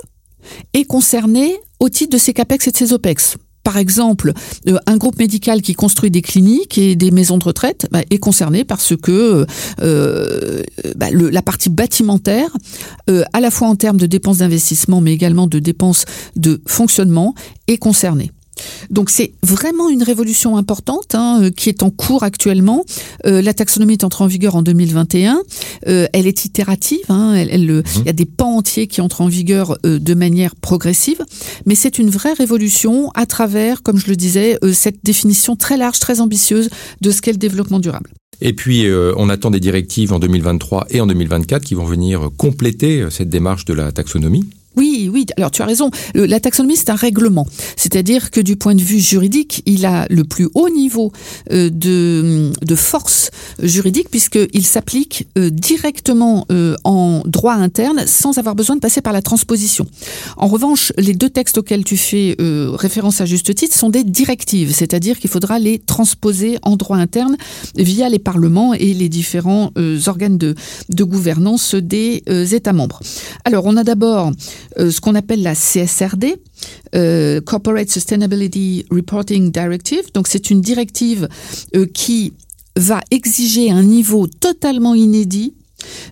est 0.74 0.86
concernée 0.86 1.56
au 1.80 1.88
titre 1.88 2.12
de 2.12 2.18
ses 2.18 2.34
CAPEX 2.34 2.68
et 2.68 2.72
de 2.72 2.78
ses 2.78 2.94
OPEX 2.94 3.38
par 3.64 3.78
exemple, 3.78 4.34
euh, 4.68 4.78
un 4.86 4.98
groupe 4.98 5.20
médical 5.20 5.62
qui 5.62 5.74
construit 5.74 6.12
des 6.12 6.22
cliniques 6.22 6.78
et 6.78 6.96
des 6.96 7.12
maisons 7.12 7.38
de 7.38 7.44
retraite 7.44 7.88
bah, 7.92 8.02
est 8.10 8.18
concerné 8.18 8.64
parce 8.64 8.96
que 8.96 9.46
euh, 9.82 10.64
bah, 10.96 11.10
le, 11.12 11.30
la 11.30 11.42
partie 11.42 11.70
bâtimentaire, 11.70 12.50
euh, 13.10 13.24
à 13.34 13.40
la 13.40 13.52
fois 13.52 13.68
en 13.68 13.76
termes 13.76 13.98
de 13.98 14.06
dépenses 14.06 14.40
d'investissement, 14.40 15.02
mais 15.02 15.14
également 15.14 15.48
de 15.48 15.60
dépenses 15.60 16.06
de 16.36 16.62
fonctionnement, 16.66 17.36
est 17.68 17.78
concernée. 17.78 18.32
Donc 18.90 19.10
c'est 19.10 19.34
vraiment 19.44 19.90
une 19.90 20.04
révolution 20.04 20.58
importante 20.58 21.16
hein, 21.16 21.42
euh, 21.44 21.50
qui 21.52 21.70
est 21.70 21.84
en 21.84 21.90
cours 21.90 22.24
actuellement. 22.24 22.86
Euh, 23.26 23.42
la 23.42 23.54
taxonomie 23.54 23.94
est 23.94 24.04
entrée 24.04 24.24
en 24.24 24.28
vigueur 24.28 24.56
en 24.56 24.62
2021. 24.62 25.42
Euh, 25.88 26.08
elle 26.14 26.28
est 26.28 26.46
itérative. 26.46 27.06
Hein, 27.10 27.34
elle, 27.36 27.62
mhm. 27.62 27.84
Il 27.98 28.06
y 28.06 28.10
a 28.10 28.14
des 28.14 28.26
pans 28.26 28.58
entiers 28.58 28.88
qui 28.88 29.02
entrent 29.02 29.22
en 29.22 29.28
vigueur 29.28 29.78
de 29.84 30.14
manière 30.14 30.56
progressive. 30.56 31.24
Mais 31.66 31.76
c'est 31.76 32.00
une 32.00 32.10
vraie 32.10 32.34
révolution 32.34 33.12
à 33.16 33.26
travers, 33.26 33.82
comme 33.82 33.98
je 33.98 34.08
le 34.08 34.16
disais, 34.16 34.58
cette 34.74 35.04
définition 35.04 35.56
très 35.56 35.78
large, 35.78 36.00
très 36.00 36.22
ambitieuse 36.22 36.70
de 37.02 37.12
ce 37.12 37.22
qu'est 37.22 37.32
le 37.32 37.38
développement 37.38 37.80
durable. 37.80 38.12
Et 38.42 38.54
puis, 38.54 38.86
on 39.18 39.30
attend 39.30 39.52
des 39.52 39.60
directives 39.60 40.14
en 40.14 40.20
2023 40.20 40.88
et 40.90 41.02
en 41.02 41.08
2024 41.08 41.64
qui 41.64 41.76
vont 41.76 41.86
venir 41.86 42.30
compléter 42.38 43.06
cette 43.10 43.30
démarche 43.30 43.66
de 43.66 43.74
la 43.74 43.92
taxonomie. 43.92 44.46
Oui, 44.80 45.10
oui, 45.12 45.26
alors 45.36 45.52
tu 45.52 45.62
as 45.62 45.66
raison. 45.66 45.92
La 46.16 46.40
taxonomie, 46.40 46.78
c'est 46.78 46.90
un 46.90 46.96
règlement. 46.96 47.46
C'est-à-dire 47.76 48.32
que 48.32 48.40
du 48.40 48.56
point 48.56 48.76
de 48.76 48.82
vue 48.82 49.02
juridique, 49.02 49.62
il 49.66 49.86
a 49.86 50.06
le 50.10 50.24
plus 50.24 50.48
haut 50.56 50.70
niveau 50.70 51.12
euh, 51.52 51.70
de, 51.70 52.76
force 52.76 53.30
juridique 53.62 54.10
puisqu'il 54.10 54.66
s'applique 54.66 55.28
euh, 55.38 55.50
directement 55.50 56.46
euh, 56.50 56.78
en 56.86 57.24
droit 57.26 57.56
interne 57.56 58.04
sans 58.08 58.38
avoir 58.38 58.56
besoin 58.56 58.78
de 58.78 58.80
passer 58.80 59.02
par 59.02 59.12
la 59.12 59.22
transposition. 59.22 59.86
En 60.38 60.48
revanche, 60.48 60.94
les 60.98 61.14
deux 61.14 61.30
textes 61.30 61.58
auxquels 61.58 61.84
tu 61.84 61.98
fais 61.98 62.38
référence 62.40 63.20
à 63.20 63.26
juste 63.26 63.54
titre 63.54 63.76
sont 63.76 63.90
des 63.90 64.06
directives, 64.06 64.74
c'est-à-dire 64.74 65.20
qu'il 65.20 65.30
faudra 65.30 65.60
les 65.60 65.78
transposer 65.78 66.58
en 66.62 66.78
droit 66.78 66.96
interne 66.96 67.36
via 67.76 68.08
les 68.08 68.20
parlements 68.20 68.74
et 68.74 68.94
les 68.94 69.10
différents 69.10 69.72
organes 70.08 70.38
de, 70.38 70.56
de 70.88 71.04
gouvernance 71.04 71.76
des 71.76 72.24
États 72.28 72.74
membres. 72.74 73.02
Alors, 73.44 73.66
on 73.66 73.76
a 73.76 73.84
d'abord 73.84 74.32
euh, 74.78 74.92
ce 74.92 75.02
qu'on 75.02 75.16
appelle 75.16 75.42
la 75.42 75.56
CSRD, 75.56 76.36
euh, 76.96 77.42
Corporate 77.42 77.90
Sustainability 77.90 78.86
Reporting 78.92 79.52
Directive. 79.52 80.12
Donc 80.14 80.28
c'est 80.28 80.50
une 80.50 80.62
directive 80.62 81.28
euh, 81.76 81.86
qui 81.86 82.34
va 82.76 83.02
exiger 83.12 83.72
un 83.72 83.84
niveau 83.84 84.28
totalement 84.28 84.94
inédit 84.94 85.54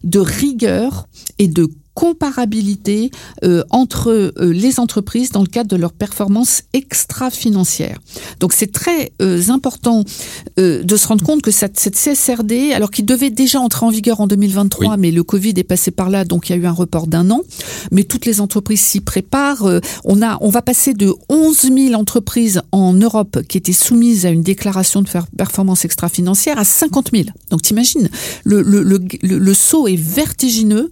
de 0.04 0.20
rigueur 0.20 1.08
et 1.40 1.48
de 1.48 1.70
comparabilité 1.98 3.10
euh, 3.44 3.64
entre 3.72 4.12
euh, 4.12 4.54
les 4.54 4.80
entreprises 4.80 5.32
dans 5.32 5.42
le 5.42 5.48
cadre 5.48 5.68
de 5.68 5.76
leur 5.76 5.94
performance 5.94 6.62
extra-financière. 6.74 7.98
Donc 8.40 8.54
c'est 8.54 8.72
très 8.72 9.12
euh, 9.20 9.42
important 9.50 10.04
de 10.58 10.96
se 10.96 11.08
rendre 11.08 11.26
compte 11.26 11.42
que 11.42 11.50
cette, 11.50 11.80
cette, 11.80 11.96
CSRD, 11.96 12.74
alors 12.74 12.92
qu'il 12.92 13.06
devait 13.06 13.32
déjà 13.32 13.60
entrer 13.60 13.86
en 13.86 13.90
vigueur 13.90 14.22
en 14.22 14.28
2023, 14.28 14.98
mais 14.98 15.10
le 15.10 15.24
Covid 15.24 15.54
est 15.58 15.64
passé 15.64 15.90
par 15.90 16.10
là, 16.12 16.24
donc 16.24 16.50
il 16.50 16.56
y 16.56 16.56
a 16.56 16.62
eu 16.62 16.66
un 16.68 16.72
report 16.72 17.08
d'un 17.08 17.32
an, 17.32 17.42
mais 17.92 18.04
toutes 18.04 18.26
les 18.26 18.42
entreprises 18.42 18.82
s'y 18.82 19.00
préparent. 19.00 19.68
on, 20.04 20.22
a, 20.22 20.38
on 20.42 20.50
va 20.50 20.62
passer 20.62 20.94
de 20.94 21.14
11 21.30 21.62
000 21.62 21.94
entreprises 21.94 22.62
en 22.72 22.94
Europe 22.94 23.42
qui 23.48 23.58
étaient 23.58 23.74
soumises 23.74 24.26
à 24.26 24.30
une 24.30 24.44
déclaration 24.44 25.02
de 25.02 25.10
performance 25.36 25.86
extra-financière 25.86 26.60
à 26.60 26.64
50 26.64 27.10
000. 27.14 27.26
Donc 27.50 27.62
t'imagines, 27.64 28.10
le, 28.44 28.62
le, 28.62 28.84
le, 28.84 29.00
le, 29.22 29.54
saut 29.54 29.88
est 29.88 29.96
vertigineux 29.96 30.92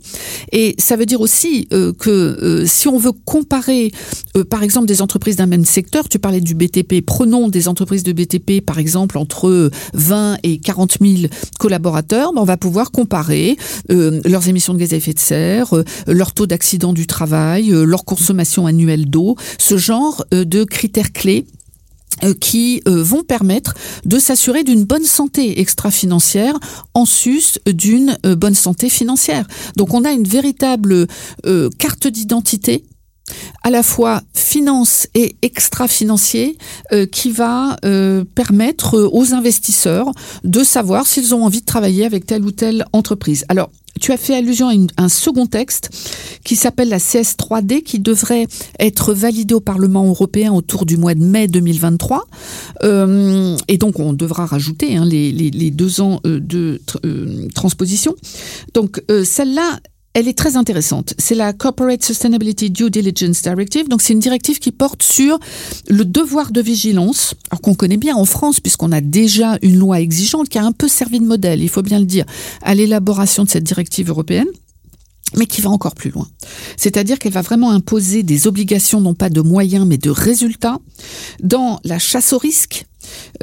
et 0.51 0.75
ça 0.79 0.94
ça 0.95 0.99
veut 0.99 1.05
dire 1.05 1.19
aussi 1.19 1.67
euh, 1.73 1.91
que 1.91 2.09
euh, 2.09 2.65
si 2.65 2.87
on 2.87 2.97
veut 2.97 3.11
comparer, 3.25 3.91
euh, 4.37 4.45
par 4.45 4.63
exemple, 4.63 4.87
des 4.87 5.01
entreprises 5.01 5.35
d'un 5.35 5.45
même 5.45 5.65
secteur, 5.65 6.07
tu 6.07 6.19
parlais 6.19 6.39
du 6.39 6.55
BTP, 6.55 7.05
prenons 7.05 7.49
des 7.49 7.67
entreprises 7.67 8.03
de 8.03 8.13
BTP, 8.13 8.61
par 8.65 8.79
exemple, 8.79 9.17
entre 9.17 9.69
20 9.93 10.37
et 10.43 10.57
40 10.57 10.99
000 11.01 11.23
collaborateurs, 11.59 12.31
on 12.37 12.45
va 12.45 12.55
pouvoir 12.55 12.91
comparer 12.91 13.57
leurs 13.89 14.47
émissions 14.47 14.73
de 14.73 14.79
gaz 14.79 14.93
à 14.93 14.95
effet 14.95 15.13
de 15.13 15.19
serre, 15.19 15.73
leur 16.07 16.31
taux 16.33 16.47
d'accident 16.47 16.93
du 16.93 17.07
travail, 17.07 17.71
leur 17.71 18.05
consommation 18.05 18.65
annuelle 18.65 19.09
d'eau, 19.09 19.35
ce 19.57 19.75
genre 19.75 20.25
de 20.31 20.63
critères 20.63 21.11
clés 21.11 21.45
qui 22.39 22.81
euh, 22.87 23.03
vont 23.03 23.23
permettre 23.23 23.73
de 24.05 24.19
s'assurer 24.19 24.63
d'une 24.63 24.83
bonne 24.83 25.03
santé 25.03 25.59
extra-financière 25.59 26.57
en 26.93 27.05
sus 27.05 27.59
d'une 27.65 28.17
euh, 28.25 28.35
bonne 28.35 28.55
santé 28.55 28.89
financière. 28.89 29.47
Donc 29.75 29.93
on 29.93 30.03
a 30.05 30.11
une 30.11 30.27
véritable 30.27 31.07
carte 31.77 32.07
d'identité 32.07 32.85
à 33.63 33.69
la 33.69 33.83
fois 33.83 34.21
finance 34.33 35.07
et 35.15 35.35
extra-financier 35.41 36.57
qui 37.11 37.31
va 37.31 37.77
permettre 38.35 39.09
aux 39.11 39.33
investisseurs 39.33 40.11
de 40.43 40.63
savoir 40.63 41.07
s'ils 41.07 41.33
ont 41.33 41.43
envie 41.43 41.61
de 41.61 41.65
travailler 41.65 42.05
avec 42.05 42.25
telle 42.25 42.43
ou 42.43 42.51
telle 42.51 42.85
entreprise. 42.93 43.45
Alors, 43.49 43.69
tu 43.99 44.11
as 44.11 44.17
fait 44.17 44.35
allusion 44.35 44.69
à, 44.69 44.73
un 45.03 45.09
second 45.09 45.45
texte 45.45 45.89
qui 46.43 46.55
s'appelle 46.55 46.89
la 46.89 46.97
CS3D 46.97 47.81
qui 47.81 47.99
devrait 47.99 48.47
être 48.79 49.13
validé 49.13 49.53
au 49.53 49.61
Parlement 49.61 50.05
européen 50.05 50.53
autour 50.53 50.85
du 50.85 50.97
mois 50.97 51.15
de 51.15 51.23
mai 51.23 51.47
2023. 51.47 52.25
Euh, 52.83 53.57
et 53.67 53.77
donc 53.77 53.99
on 53.99 54.13
devra 54.13 54.45
rajouter 54.45 54.95
hein, 54.95 55.05
les, 55.05 55.71
deux 55.71 56.01
ans 56.01 56.19
euh, 56.25 56.39
de 56.39 56.81
euh, 57.05 57.47
transposition. 57.53 58.15
Donc 58.73 59.01
celle-là, 59.23 59.79
elle 60.15 60.29
est 60.29 60.37
très 60.37 60.55
intéressante. 60.55 61.13
C'est 61.19 61.35
la 61.35 61.51
Corporate 61.51 62.03
Sustainability 62.03 62.69
Due 62.71 62.89
Diligence 62.89 63.41
Directive. 63.41 63.89
Donc, 63.89 64.01
c'est 64.01 64.13
une 64.13 64.19
directive 64.19 64.59
qui 64.59 64.71
porte 64.71 65.03
sur 65.03 65.37
le 65.89 66.05
devoir 66.05 66.51
de 66.51 66.61
vigilance, 66.61 67.35
qu'on 67.61 67.75
connaît 67.75 67.97
bien 67.97 68.15
en 68.15 68.23
France, 68.23 68.61
puisqu'on 68.61 68.93
a 68.93 69.01
déjà 69.01 69.57
une 69.61 69.77
loi 69.77 69.99
exigeante 69.99 70.47
qui 70.47 70.57
a 70.57 70.63
un 70.63 70.71
peu 70.71 70.87
servi 70.87 71.19
de 71.19 71.25
modèle, 71.25 71.61
il 71.61 71.69
faut 71.69 71.81
bien 71.81 71.99
le 71.99 72.05
dire, 72.05 72.25
à 72.61 72.73
l'élaboration 72.75 73.43
de 73.43 73.49
cette 73.49 73.65
directive 73.65 74.09
européenne 74.09 74.47
mais 75.35 75.45
qui 75.45 75.61
va 75.61 75.69
encore 75.69 75.95
plus 75.95 76.11
loin. 76.11 76.27
C'est-à-dire 76.77 77.19
qu'elle 77.19 77.31
va 77.31 77.41
vraiment 77.41 77.71
imposer 77.71 78.23
des 78.23 78.47
obligations, 78.47 79.01
non 79.01 79.13
pas 79.13 79.29
de 79.29 79.41
moyens, 79.41 79.85
mais 79.85 79.97
de 79.97 80.09
résultats, 80.09 80.79
dans 81.41 81.79
la 81.83 81.99
chasse 81.99 82.33
au 82.33 82.37
risque, 82.37 82.85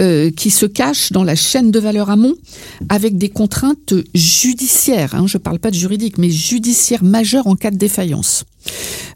euh, 0.01 0.31
qui 0.31 0.51
se 0.51 0.67
cache 0.67 1.13
dans 1.13 1.23
la 1.23 1.37
chaîne 1.37 1.71
de 1.71 1.79
valeur 1.79 2.11
amont 2.11 2.35
avec 2.89 3.17
des 3.17 3.29
contraintes 3.29 3.95
judiciaires. 4.15 5.15
Hein, 5.15 5.27
je 5.27 5.39
ne 5.39 5.43
parle 5.43 5.59
pas 5.59 5.71
de 5.71 5.77
juridique, 5.77 6.19
mais 6.19 6.31
judiciaires 6.31 7.05
majeures 7.05 7.47
en 7.47 7.57
cas 7.57 7.71
de 7.71 7.77
défaillance. 7.77 8.45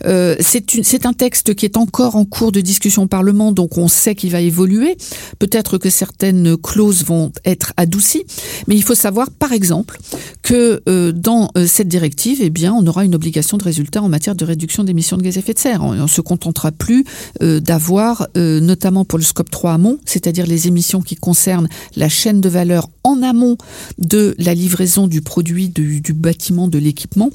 Euh, 0.05 0.37
c'est 0.41 1.07
un 1.07 1.13
texte 1.13 1.55
qui 1.55 1.65
est 1.65 1.77
encore 1.77 2.17
en 2.17 2.25
cours 2.25 2.53
de 2.53 2.61
discussion 2.61 3.05
au 3.05 3.07
Parlement, 3.07 3.53
donc 3.53 3.79
on 3.79 3.89
sait 3.89 4.15
qu'il 4.15 4.31
va 4.31 4.41
évoluer. 4.41 4.97
Peut-être 5.39 5.79
que 5.79 5.91
certaines 5.91 6.57
clauses 6.57 7.05
vont 7.05 7.33
être 7.45 7.73
adoucies, 7.77 8.25
mais 8.67 8.77
il 8.77 8.83
faut 8.83 8.95
savoir, 8.95 9.31
par 9.31 9.53
exemple, 9.53 9.99
que 10.43 10.83
euh, 10.89 11.13
dans 11.13 11.51
euh, 11.57 11.67
cette 11.67 11.89
directive, 11.89 12.39
eh 12.41 12.51
bien, 12.51 12.73
on 12.73 12.87
aura 12.87 13.05
une 13.05 13.15
obligation 13.15 13.57
de 13.57 13.65
résultat 13.65 14.03
en 14.03 14.09
matière 14.09 14.35
de 14.35 14.45
réduction 14.45 14.85
d'émissions 14.85 15.17
de 15.17 15.23
gaz 15.23 15.37
à 15.37 15.41
effet 15.41 15.55
de 15.55 15.59
serre. 15.59 15.83
On, 15.83 15.95
ne 15.95 16.07
se 16.07 16.21
contentera 16.21 16.71
plus 16.73 17.05
d'avoir, 17.41 18.29
notamment 18.35 19.05
pour 19.05 19.19
le 19.19 19.25
scope 19.25 19.51
3 19.51 19.73
amont, 19.73 19.99
c'est-à-dire 20.05 20.47
les 20.47 20.69
émissions 20.69 21.01
qui 21.03 21.17
concernent 21.17 21.69
la 21.97 22.09
chaîne 22.09 22.41
de 22.41 22.49
valeur 22.49 22.89
en 23.03 23.23
amont 23.23 23.57
de 23.99 24.35
la 24.39 24.55
livraison 24.55 25.07
du 25.07 25.21
produit, 25.21 25.69
du, 25.69 26.13
bâtiment, 26.13 26.69
de 26.69 26.79
l'équipement, 26.79 27.31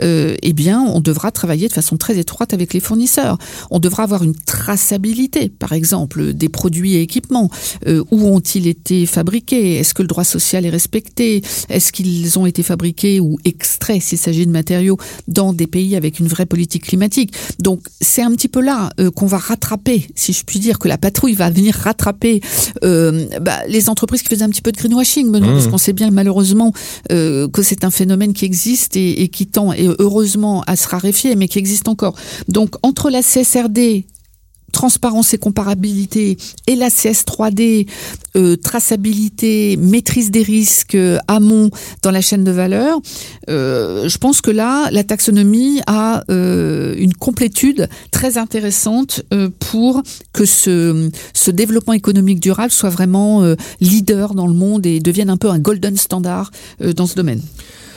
eh 0.00 0.52
bien, 0.54 0.82
on 0.82 1.00
devra 1.00 1.30
travailler 1.30 1.45
de 1.46 1.72
façon 1.72 1.96
très 1.96 2.18
étroite 2.18 2.52
avec 2.54 2.74
les 2.74 2.80
fournisseurs. 2.80 3.38
On 3.70 3.78
devra 3.78 4.02
avoir 4.02 4.22
une 4.22 4.34
traçabilité, 4.34 5.48
par 5.48 5.72
exemple, 5.72 6.32
des 6.32 6.48
produits 6.48 6.94
et 6.96 7.02
équipements. 7.02 7.50
Euh, 7.86 8.02
où 8.10 8.26
ont-ils 8.26 8.66
été 8.66 9.06
fabriqués? 9.06 9.76
Est-ce 9.76 9.94
que 9.94 10.02
le 10.02 10.08
droit 10.08 10.24
social 10.24 10.66
est 10.66 10.70
respecté? 10.70 11.42
Est-ce 11.68 11.92
qu'ils 11.92 12.38
ont 12.38 12.46
été 12.46 12.62
fabriqués 12.62 13.20
ou 13.20 13.38
extraits, 13.44 14.02
s'il 14.02 14.18
s'agit 14.18 14.46
de 14.46 14.52
matériaux, 14.52 14.98
dans 15.28 15.52
des 15.52 15.66
pays 15.66 15.96
avec 15.96 16.18
une 16.18 16.28
vraie 16.28 16.46
politique 16.46 16.84
climatique? 16.84 17.32
Donc, 17.60 17.80
c'est 18.00 18.22
un 18.22 18.32
petit 18.32 18.48
peu 18.48 18.60
là 18.60 18.90
euh, 19.00 19.10
qu'on 19.10 19.26
va 19.26 19.38
rattraper, 19.38 20.06
si 20.14 20.32
je 20.32 20.44
puis 20.44 20.58
dire, 20.58 20.78
que 20.78 20.88
la 20.88 20.98
patrouille 20.98 21.34
va 21.34 21.50
venir 21.50 21.74
rattraper 21.74 22.40
bah, 22.82 23.58
les 23.68 23.88
entreprises 23.88 24.22
qui 24.22 24.28
faisaient 24.28 24.44
un 24.44 24.50
petit 24.50 24.62
peu 24.62 24.72
de 24.72 24.76
greenwashing 24.76 25.26
Mmh. 25.40 25.54
parce 25.54 25.68
qu'on 25.68 25.78
sait 25.78 25.92
bien 25.92 26.10
malheureusement 26.10 26.72
euh, 27.12 27.48
que 27.48 27.62
c'est 27.62 27.84
un 27.84 27.90
phénomène 27.90 28.32
qui 28.32 28.44
existe 28.44 28.96
et, 28.96 29.28
qui 29.28 29.46
tend, 29.46 29.72
et 29.72 29.88
heureusement, 29.98 30.62
à 30.66 30.76
se 30.76 30.88
raréfier, 30.88 31.35
mais 31.36 31.48
qui 31.48 31.58
existe 31.58 31.88
encore. 31.88 32.14
Donc, 32.48 32.74
entre 32.82 33.10
la 33.10 33.22
CSRD 33.22 34.06
transparence 34.76 35.32
et 35.32 35.38
comparabilité 35.38 36.36
et 36.66 36.76
la 36.76 36.88
CS3D, 36.88 37.86
euh, 38.36 38.56
traçabilité, 38.56 39.78
maîtrise 39.78 40.30
des 40.30 40.42
risques 40.42 40.94
euh, 40.94 41.18
amont 41.28 41.70
dans 42.02 42.10
la 42.10 42.20
chaîne 42.20 42.44
de 42.44 42.50
valeur, 42.50 43.00
euh, 43.48 44.06
je 44.06 44.18
pense 44.18 44.42
que 44.42 44.50
là, 44.50 44.90
la 44.90 45.02
taxonomie 45.02 45.80
a 45.86 46.24
une 46.28 47.14
complétude 47.14 47.88
très 48.10 48.36
intéressante 48.36 49.22
pour 49.60 50.02
que 50.32 50.44
ce, 50.44 51.10
ce 51.32 51.50
développement 51.50 51.94
économique 51.94 52.40
durable 52.40 52.70
soit 52.70 52.90
vraiment 52.90 53.42
leader 53.80 54.34
dans 54.34 54.46
le 54.46 54.52
monde 54.52 54.86
et 54.86 55.00
devienne 55.00 55.30
un 55.30 55.36
peu 55.36 55.48
un 55.48 55.58
golden 55.58 55.96
standard 55.96 56.50
dans 56.80 57.06
ce 57.06 57.14
domaine. 57.14 57.40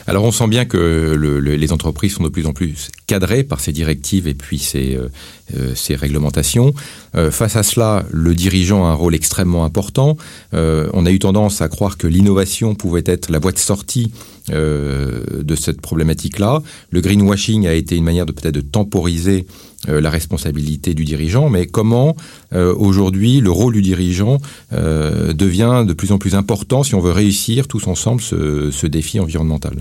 Alors 0.10 0.24
on 0.24 0.32
sent 0.32 0.48
bien 0.48 0.66
que 0.66 1.16
les 1.40 1.72
entreprises 1.72 2.14
sont 2.14 2.24
de 2.24 2.30
plus 2.30 2.48
en 2.48 2.52
plus 2.52 2.90
cadrées 3.06 3.44
par 3.44 3.60
ces 3.60 3.72
directives 3.72 4.28
et 4.28 4.34
puis 4.34 4.58
ces, 4.58 4.96
euh, 4.96 5.08
euh, 5.56 5.96
réglementations. 5.96 6.74
Euh, 7.16 7.30
face 7.30 7.56
à 7.56 7.62
cela, 7.62 8.04
le 8.10 8.34
dirigeant 8.34 8.86
a 8.86 8.90
un 8.90 8.96
rôle 8.96 9.14
extrêmement 9.14 9.66
important. 9.66 10.18
on 10.52 11.06
a 11.06 11.12
eu 11.12 11.20
tendance 11.20 11.62
à 11.62 11.68
croire 11.70 11.98
que 11.98 12.08
l'innovation 12.08 12.74
pouvait 12.74 13.04
être 13.06 13.30
la 13.30 13.38
voie 13.38 13.52
de 13.52 13.60
sortie 13.60 14.12
de 14.48 15.56
cette 15.56 15.80
problématique-là. 15.80 16.64
Le 16.90 17.02
greenwashing 17.02 17.68
a 17.68 17.74
été 17.74 17.96
une 17.96 18.04
manière 18.04 18.26
de 18.26 18.32
peut-être 18.32 18.56
de 18.56 18.62
temporiser 18.62 19.46
la 19.88 20.10
responsabilité 20.10 20.96
du 20.96 21.06
dirigeant, 21.06 21.50
mais 21.50 21.68
comment 21.68 22.16
aujourd'hui 22.56 23.42
le 23.42 23.52
rôle 23.52 23.74
du 23.74 23.82
dirigeant 23.82 24.40
devient 24.72 25.86
de 25.88 25.94
plus 25.94 26.12
en 26.12 26.18
plus 26.18 26.34
important 26.34 26.84
si 26.84 26.96
on 26.96 27.00
veut 27.00 27.12
réussir 27.12 27.68
tous 27.68 27.86
ensemble 27.88 28.22
ce 28.22 28.88
défi 28.88 29.20
environnemental? 29.20 29.76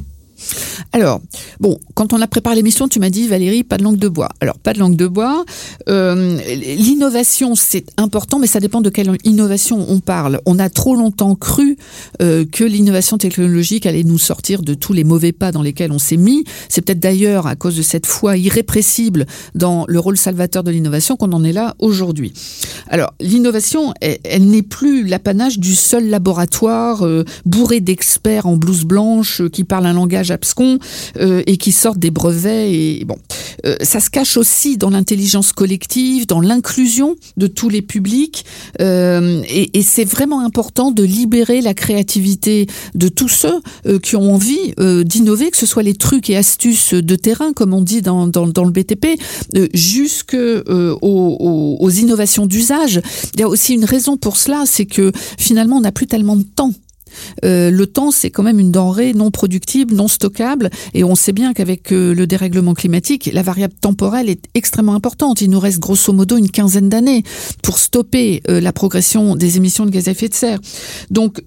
Alors, 0.93 1.21
bon, 1.61 1.79
quand 1.95 2.13
on 2.13 2.21
a 2.21 2.27
préparé 2.27 2.57
l'émission, 2.57 2.89
tu 2.89 3.01
m'as 3.01 3.11
dit, 3.11 3.29
Valérie, 3.29 3.65
pas 3.65 3.77
de 3.77 3.83
langue 3.83 3.99
de 3.99 4.09
bois. 4.09 4.29
Alors, 4.41 4.59
pas 4.59 4.73
de 4.73 4.79
langue 4.79 4.97
de 4.97 5.07
bois. 5.07 5.45
Euh, 5.89 6.39
l'innovation, 6.77 7.55
c'est 7.55 7.85
important, 7.97 8.39
mais 8.39 8.47
ça 8.47 8.61
dépend 8.61 8.81
de 8.81 8.89
quelle 8.91 9.17
innovation 9.25 9.85
on 9.89 10.01
parle. 10.01 10.41
On 10.47 10.59
a 10.59 10.71
trop 10.71 10.95
longtemps 10.95 11.35
cru 11.35 11.77
euh, 12.23 12.45
que 12.51 12.65
l'innovation 12.65 13.19
technologique 13.19 13.87
allait 13.87 14.05
nous 14.05 14.19
sortir 14.19 14.63
de 14.63 14.75
tous 14.75 14.93
les 14.93 15.05
mauvais 15.05 15.33
pas 15.33 15.53
dans 15.53 15.63
lesquels 15.63 15.93
on 15.93 15.99
s'est 15.99 16.17
mis. 16.17 16.45
C'est 16.69 16.83
peut-être 16.83 17.01
d'ailleurs 17.01 17.47
à 17.47 17.57
cause 17.57 17.77
de 17.77 17.83
cette 17.83 18.07
foi 18.07 18.37
irrépressible 18.37 19.27
dans 19.55 19.85
le 19.89 19.99
rôle 19.99 20.17
salvateur 20.17 20.63
de 20.63 20.71
l'innovation 20.71 21.17
qu'on 21.17 21.33
en 21.33 21.45
est 21.45 21.53
là 21.53 21.75
aujourd'hui. 21.79 22.33
Alors, 22.89 23.13
l'innovation, 23.21 23.93
elle, 24.01 24.47
n'est 24.49 24.63
plus 24.63 25.05
l'apanage 25.05 25.59
du 25.59 25.75
seul 25.75 26.09
laboratoire 26.09 27.05
euh, 27.05 27.25
bourré 27.45 27.81
d'experts 27.81 28.47
en 28.47 28.57
blouse 28.57 28.85
blanche 28.85 29.43
qui 29.53 29.65
parlent 29.65 29.87
un 29.87 29.93
langage 29.93 30.28
euh, 31.19 31.43
et 31.47 31.57
qui 31.57 31.73
sortent 31.73 31.99
des 31.99 32.11
brevets. 32.11 32.73
Et 32.73 33.05
bon, 33.05 33.17
euh, 33.65 33.77
ça 33.83 34.01
se 34.01 34.11
cache 34.11 34.37
aussi 34.37 34.77
dans 34.77 34.91
l'intelligence 34.91 35.53
collective, 35.53 36.27
dans 36.27 36.41
l'inclusion 36.41 37.17
de 37.37 37.47
tous 37.47 37.69
les 37.69 37.83
publics. 37.83 38.45
Euh, 38.81 39.43
et, 39.49 39.83
c'est 39.83 40.05
vraiment 40.05 40.45
important 40.45 40.91
de 40.91 41.03
libérer 41.03 41.63
la 41.63 41.73
créativité 41.73 42.67
de 42.95 43.09
tous 43.09 43.29
ceux 43.29 43.61
qui 44.03 44.17
ont 44.17 44.35
envie 44.35 44.75
d'innover, 45.05 45.51
que 45.51 45.57
ce 45.57 45.67
soit 45.67 45.83
les 45.83 45.95
trucs 45.95 46.29
et 46.29 46.37
astuces 46.37 46.93
de 46.93 47.15
terrain, 47.15 47.53
comme 47.53 47.73
on 47.73 47.81
dit 47.81 48.03
dans, 48.03 48.27
dans, 48.27 48.65
le 48.65 48.71
BTP, 48.71 49.19
jusque 49.73 50.37
aux, 50.37 51.77
aux 51.81 51.91
innovations 51.91 52.45
d'usage. 52.47 53.01
Il 53.35 53.41
y 53.41 53.43
a 53.43 53.49
aussi 53.49 53.75
une 53.75 53.85
raison 53.85 54.19
pour 54.19 54.37
cela, 54.37 54.65
c'est 54.67 54.87
que 54.87 55.11
finalement 55.39 55.77
on 55.77 55.83
n'a 55.83 55.93
plus 55.93 56.07
tellement 56.07 56.37
de 56.37 56.43
temps 56.43 56.75
euh, 57.45 57.71
le 57.71 57.87
temps, 57.87 58.11
c'est 58.11 58.31
quand 58.31 58.43
même 58.43 58.59
une 58.59 58.73
denrée 58.73 59.13
non 59.15 59.31
productible, 59.31 59.95
non 59.95 60.09
stockable, 60.09 60.71
et 60.95 61.05
on 61.05 61.15
sait 61.15 61.33
bien 61.33 61.53
qu'avec 61.53 61.93
euh, 61.93 62.15
le 62.15 62.27
dérèglement 62.27 62.75
climatique, 62.75 63.31
la 63.33 63.43
variable 63.43 63.75
temporelle 63.81 64.29
est 64.29 64.45
extrêmement 64.55 64.95
importante. 64.95 65.41
Il 65.41 65.51
nous 65.51 65.61
reste 65.61 65.79
grosso 65.79 66.13
modo 66.13 66.37
une 66.37 66.51
quinzaine 66.51 66.89
d'années 66.89 67.23
pour 67.63 67.79
stopper 67.79 68.43
euh, 68.49 68.61
la 68.61 68.73
progression 68.73 69.37
des 69.37 69.57
émissions 69.57 69.87
de 69.87 69.91
gaz 69.91 70.09
à 70.09 70.13
effet 70.13 70.29
de 70.29 70.35
serre. 70.35 70.59
Donc 71.11 71.41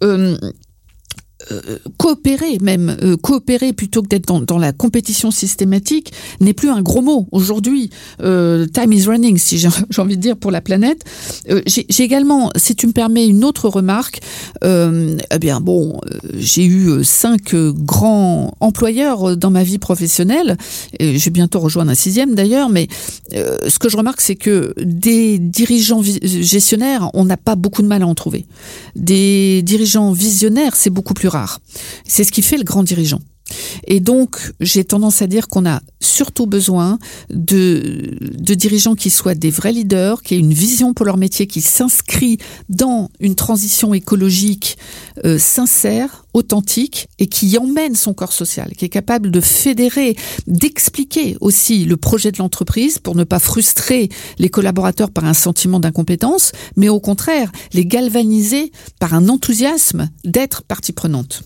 euh, 1.52 1.78
coopérer 1.98 2.58
même, 2.62 2.96
euh, 3.02 3.18
coopérer 3.18 3.74
plutôt 3.74 4.02
que 4.02 4.08
d'être 4.08 4.28
dans, 4.46 4.58
la 4.58 4.74
compétition 4.74 5.32
systématique 5.32 6.14
n'est 6.40 6.54
plus 6.54 6.70
un 6.70 6.82
gros 6.82 7.02
mot 7.02 7.28
aujourd'hui. 7.32 7.90
Euh, 8.22 8.68
time 8.68 8.94
is 8.94 9.06
running, 9.06 9.38
si 9.38 9.58
j'ai 9.58 9.70
envie 9.98 10.18
de 10.18 10.22
dire 10.22 10.38
pour 10.38 10.52
la 10.52 10.62
planète. 10.62 11.04
j'ai 11.66 12.04
également, 12.04 12.52
si 12.56 12.76
tu 12.76 12.88
me 12.88 12.92
permets, 12.92 13.28
une 13.28 13.44
autre 13.44 13.70
remarque. 13.70 14.22
eh 14.64 15.40
bien 15.40 15.62
bon, 15.62 16.00
j'ai 16.38 16.66
eu 16.66 17.04
cinq 17.04 17.56
grands 17.56 18.54
employeurs 18.60 19.38
dans 19.38 19.52
ma 19.52 19.64
vie 19.64 19.78
professionnelle. 19.78 20.58
Et 21.00 21.18
je 21.18 21.26
vais 21.26 21.32
bientôt 21.32 21.60
rejoindre 21.60 21.92
un 21.92 21.96
sixième 21.96 22.36
d'ailleurs, 22.36 22.70
mais 22.70 22.88
ce 23.32 23.80
que 23.80 23.90
je 23.90 23.98
remarque, 23.98 24.22
c'est 24.22 24.36
que 24.36 24.74
des 24.78 25.40
dirigeants 25.40 26.02
gestionnaires, 26.04 27.10
on 27.14 27.26
n'a 27.26 27.38
pas 27.38 27.56
beaucoup 27.56 27.82
de 27.82 27.88
mal 27.88 28.04
à 28.04 28.08
en 28.08 28.16
trouver. 28.16 28.46
Des 28.96 29.62
dirigeants 29.64 30.12
visionnaires, 30.12 30.76
c'est 30.76 30.90
beaucoup 30.90 31.14
plus 31.14 31.31
C'est 32.06 32.24
ce 32.24 32.32
qui 32.32 32.42
fait 32.42 32.58
le 32.58 32.64
grand 32.64 32.84
dirigeant. 32.84 33.20
Et 33.86 34.00
donc, 34.00 34.54
j'ai 34.60 34.84
tendance 34.84 35.22
à 35.22 35.28
dire 35.28 35.48
qu'on 35.48 35.66
a 35.66 35.82
surtout 36.00 36.48
besoin 36.48 37.00
de, 37.30 38.18
dirigeants 38.56 38.96
qui 38.96 39.10
soient 39.10 39.36
des 39.36 39.50
vrais 39.50 39.72
leaders, 39.72 40.22
qui 40.24 40.36
aient 40.36 40.40
une 40.40 40.54
vision 40.54 40.94
pour 40.94 41.06
leur 41.06 41.18
métier, 41.18 41.48
qui 41.48 41.62
s'inscrit 41.62 42.38
dans 42.70 43.10
une 43.20 43.36
transition 43.36 43.94
écologique 43.94 44.78
euh, 45.26 45.38
sincère, 45.38 46.26
authentique, 46.34 47.08
et 47.20 47.28
qui 47.28 47.58
emmène 47.58 47.96
son 47.96 48.14
corps 48.14 48.34
social, 48.34 48.72
qui 48.76 48.86
est 48.86 48.90
capable 48.90 49.32
de 49.32 49.42
fédérer, 49.42 50.16
d'expliquer 50.48 51.38
aussi 51.42 51.86
le 51.86 51.98
projet 51.98 52.32
de 52.32 52.38
l'entreprise 52.38 53.00
pour 53.00 53.16
ne 53.16 53.24
pas 53.24 53.40
frustrer 53.40 54.10
les 54.40 54.50
collaborateurs 54.50 55.12
par 55.12 55.26
un 55.26 55.34
sentiment 55.34 55.80
d'incompétence, 55.80 56.52
mais 56.76 56.90
au 56.90 57.00
contraire, 57.00 57.52
les 57.74 57.86
galvaniser 57.86 58.72
par 59.00 59.14
un 59.14 59.30
enthousiasme 59.30 60.10
d'être 60.24 60.64
partie 60.64 60.94
prenante. 60.94 61.44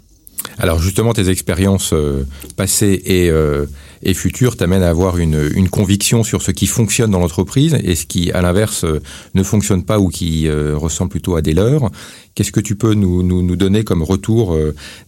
Alors 0.57 0.79
justement, 0.79 1.13
tes 1.13 1.29
expériences 1.29 1.91
euh, 1.93 2.25
passées 2.55 3.01
et, 3.05 3.29
euh, 3.29 3.65
et 4.03 4.13
futures 4.13 4.55
t'amènent 4.55 4.83
à 4.83 4.89
avoir 4.89 5.17
une, 5.17 5.49
une, 5.55 5.69
conviction 5.69 6.23
sur 6.23 6.41
ce 6.41 6.51
qui 6.51 6.67
fonctionne 6.67 7.11
dans 7.11 7.19
l'entreprise 7.19 7.77
et 7.83 7.95
ce 7.95 8.05
qui, 8.05 8.31
à 8.31 8.41
l'inverse, 8.41 8.85
euh, 8.85 9.01
ne 9.33 9.43
fonctionne 9.43 9.83
pas 9.83 9.99
ou 9.99 10.07
qui 10.09 10.49
ressemble 10.49 11.09
plutôt 11.09 11.35
à 11.35 11.41
des 11.41 11.53
leurs. 11.53 11.89
Qu'est-ce 12.35 12.51
que 12.51 12.59
tu 12.59 12.75
peux 12.75 12.93
nous, 12.93 13.23
nous, 13.23 13.55
donner 13.55 13.83
comme 13.83 14.03
retour 14.03 14.57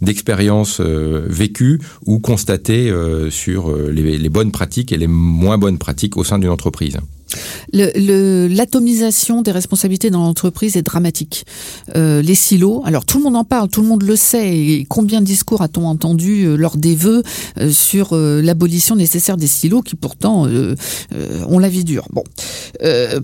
d'expériences 0.01 0.79
vécues 0.79 1.79
ou 2.05 2.19
constatées 2.19 2.91
sur 3.29 3.75
les, 3.75 4.29
bonnes 4.29 4.51
pratiques 4.51 4.91
et 4.93 4.97
les 4.97 5.07
moins 5.07 5.57
bonnes 5.57 5.77
pratiques 5.77 6.15
au 6.15 6.23
sein 6.23 6.39
d'une 6.39 6.49
entreprise? 6.49 6.97
L'atomisation 7.73 9.41
des 9.41 9.51
responsabilités 9.51 10.09
dans 10.09 10.21
l'entreprise 10.21 10.77
est 10.77 10.81
dramatique. 10.81 11.45
Euh, 11.95 12.21
les 12.21 12.35
silos, 12.35 12.81
alors 12.85 13.05
tout 13.05 13.17
le 13.17 13.25
monde 13.25 13.35
en 13.35 13.43
parle, 13.43 13.69
tout 13.69 13.81
le 13.81 13.87
monde 13.87 14.03
le 14.03 14.15
sait. 14.15 14.57
Et 14.57 14.85
combien 14.87 15.21
de 15.21 15.25
discours 15.25 15.61
a-t-on 15.61 15.85
entendu 15.85 16.45
euh, 16.45 16.55
lors 16.55 16.77
des 16.77 16.95
vœux 16.95 17.23
euh, 17.59 17.71
sur 17.71 18.15
l'abolition 18.15 18.95
nécessaire 18.95 19.37
des 19.37 19.47
silos 19.47 19.81
qui 19.81 19.95
pourtant 19.95 20.47
ont 21.47 21.59
la 21.59 21.69
vie 21.69 21.83
dure. 21.83 22.07
Bon, 22.11 22.23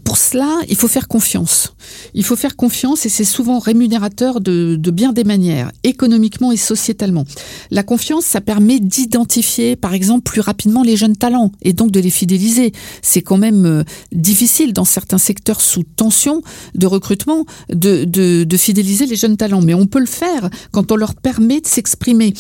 pour 0.04 0.18
cela, 0.18 0.60
il 0.68 0.76
faut 0.76 0.88
faire 0.88 1.08
confiance. 1.08 1.74
Il 2.14 2.24
faut 2.24 2.36
faire 2.36 2.56
confiance 2.56 3.06
et 3.06 3.10
c'est 3.10 3.24
souvent 3.24 3.60
de, 4.00 4.92
bien 4.92 5.14
des 5.14 5.24
manières, 5.24 5.72
économiquement 5.84 6.52
et 6.52 6.58
sociétalement. 6.58 7.26
La 7.72 7.84
confiance, 7.84 8.26
ça 8.26 8.42
permet 8.42 8.80
d'identifier, 8.80 9.76
par 9.76 9.94
exemple, 9.94 10.24
plus 10.24 10.42
rapidement 10.42 10.84
les 10.84 10.96
jeunes 10.96 11.18
talents 11.18 11.52
et 11.62 11.74
donc 11.74 11.92
de 11.92 12.00
les 12.00 12.10
fidéliser. 12.10 12.72
C'est 13.02 13.22
quand 13.22 13.38
même 13.38 13.84
difficile 14.12 14.74
dans 14.74 14.86
certains 14.86 15.18
secteurs 15.18 15.62
sous 15.62 15.84
tension 15.84 16.42
de 16.76 16.88
recrutement 16.88 17.46
de, 17.70 18.06
de, 18.06 18.44
de, 18.44 18.58
fidéliser 18.58 19.06
les 19.06 19.16
jeunes 19.16 19.38
talents. 19.38 19.62
Mais 19.62 19.74
on 19.74 19.88
peut 19.88 20.00
le 20.00 20.06
faire 20.06 20.50
quand 20.72 20.92
on 20.92 20.96
leur 20.96 21.16
permet 21.16 21.62
de 21.62 21.68
s'exprimer. 21.68 22.34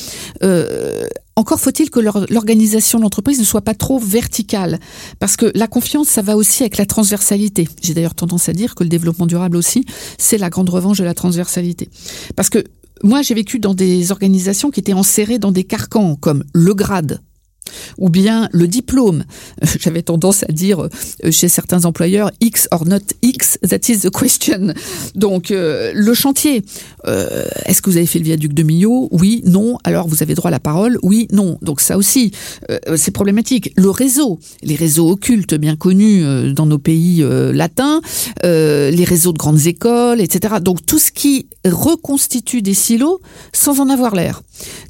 Euh, 0.44 1.08
encore 1.36 1.60
faut-il 1.60 1.90
que 1.90 2.00
l'organisation 2.00 3.00
de 3.00 3.04
l'entreprise 3.04 3.40
ne 3.40 3.44
soit 3.44 3.62
pas 3.62 3.74
trop 3.74 4.00
verticale, 4.00 4.80
parce 5.20 5.36
que 5.36 5.52
la 5.56 5.68
confiance, 5.68 6.08
ça 6.08 6.22
va 6.22 6.38
aussi 6.38 6.64
avec 6.64 6.78
la 6.78 6.86
transversalité. 6.86 7.68
J'ai 7.82 7.94
d'ailleurs 7.94 8.16
tendance 8.16 8.50
à 8.50 8.54
dire 8.54 8.76
que 8.76 8.84
le 8.84 8.90
développement 8.90 9.26
durable 9.26 9.58
aussi, 9.58 9.86
c'est 10.18 10.38
la 10.38 10.50
grande 10.50 10.70
revanche 10.70 11.00
de 11.00 11.04
la 11.04 11.14
transversalité. 11.14 11.90
Parce 12.36 12.50
que 12.50 12.64
moi, 13.02 13.22
j'ai 13.22 13.34
vécu 13.34 13.60
dans 13.60 13.74
des 13.74 14.12
organisations 14.12 14.70
qui 14.70 14.80
étaient 14.80 14.94
enserrées 14.94 15.40
dans 15.40 15.52
des 15.52 15.64
carcans, 15.64 16.16
comme 16.16 16.44
le 16.54 16.74
grade, 16.74 17.22
ou 17.98 18.10
bien 18.10 18.50
le 18.52 18.68
diplôme. 18.68 19.24
J'avais 19.80 20.02
tendance 20.02 20.44
à 20.44 20.52
dire 20.52 20.82
euh, 20.82 21.32
chez 21.32 21.50
certains 21.50 21.86
employeurs 21.86 22.32
X 22.42 22.68
or 22.72 22.86
not 22.86 23.00
X, 23.22 23.58
that 23.68 23.90
is 23.90 24.00
the 24.00 24.10
question. 24.10 24.74
Donc 25.16 25.52
euh, 25.52 25.92
le 25.94 26.14
chantier, 26.14 26.64
euh, 27.08 27.46
est-ce 27.66 27.82
que 27.82 27.90
vous 27.90 27.98
avez 27.98 28.06
fait 28.06 28.20
le 28.20 28.26
viaduc 28.26 28.54
de 28.54 28.64
Millau? 28.64 29.10
Oui, 29.12 29.42
non. 29.46 29.78
Alors 29.84 30.08
vous 30.08 30.24
avez 30.24 30.36
droit 30.36 30.50
à 30.50 30.52
la 30.52 30.60
parole? 30.60 30.98
Oui, 31.04 31.28
non. 31.32 31.58
Donc 31.62 31.82
ça 31.82 31.98
aussi, 31.98 32.32
c'est 32.96 33.12
problématique. 33.12 33.74
Le 33.76 33.90
réseau, 33.90 34.40
les 34.62 34.76
réseaux 34.76 35.10
occultes 35.10 35.56
bien 35.56 35.76
connus 35.76 36.54
dans 36.54 36.66
nos 36.66 36.80
pays 36.80 37.24
latins, 37.54 38.02
les 38.44 39.06
réseaux 39.06 39.34
de 39.34 39.38
grandes 39.38 39.66
écoles, 39.68 40.22
etc. 40.22 40.56
Donc 40.62 40.86
tout 40.86 41.00
ce 41.00 41.12
qui 41.12 41.48
reconstitue 41.66 42.62
des 42.62 42.74
silos 42.74 43.20
sans 43.52 43.80
en 43.80 43.90
avoir 43.90 44.16
l'air. 44.16 44.42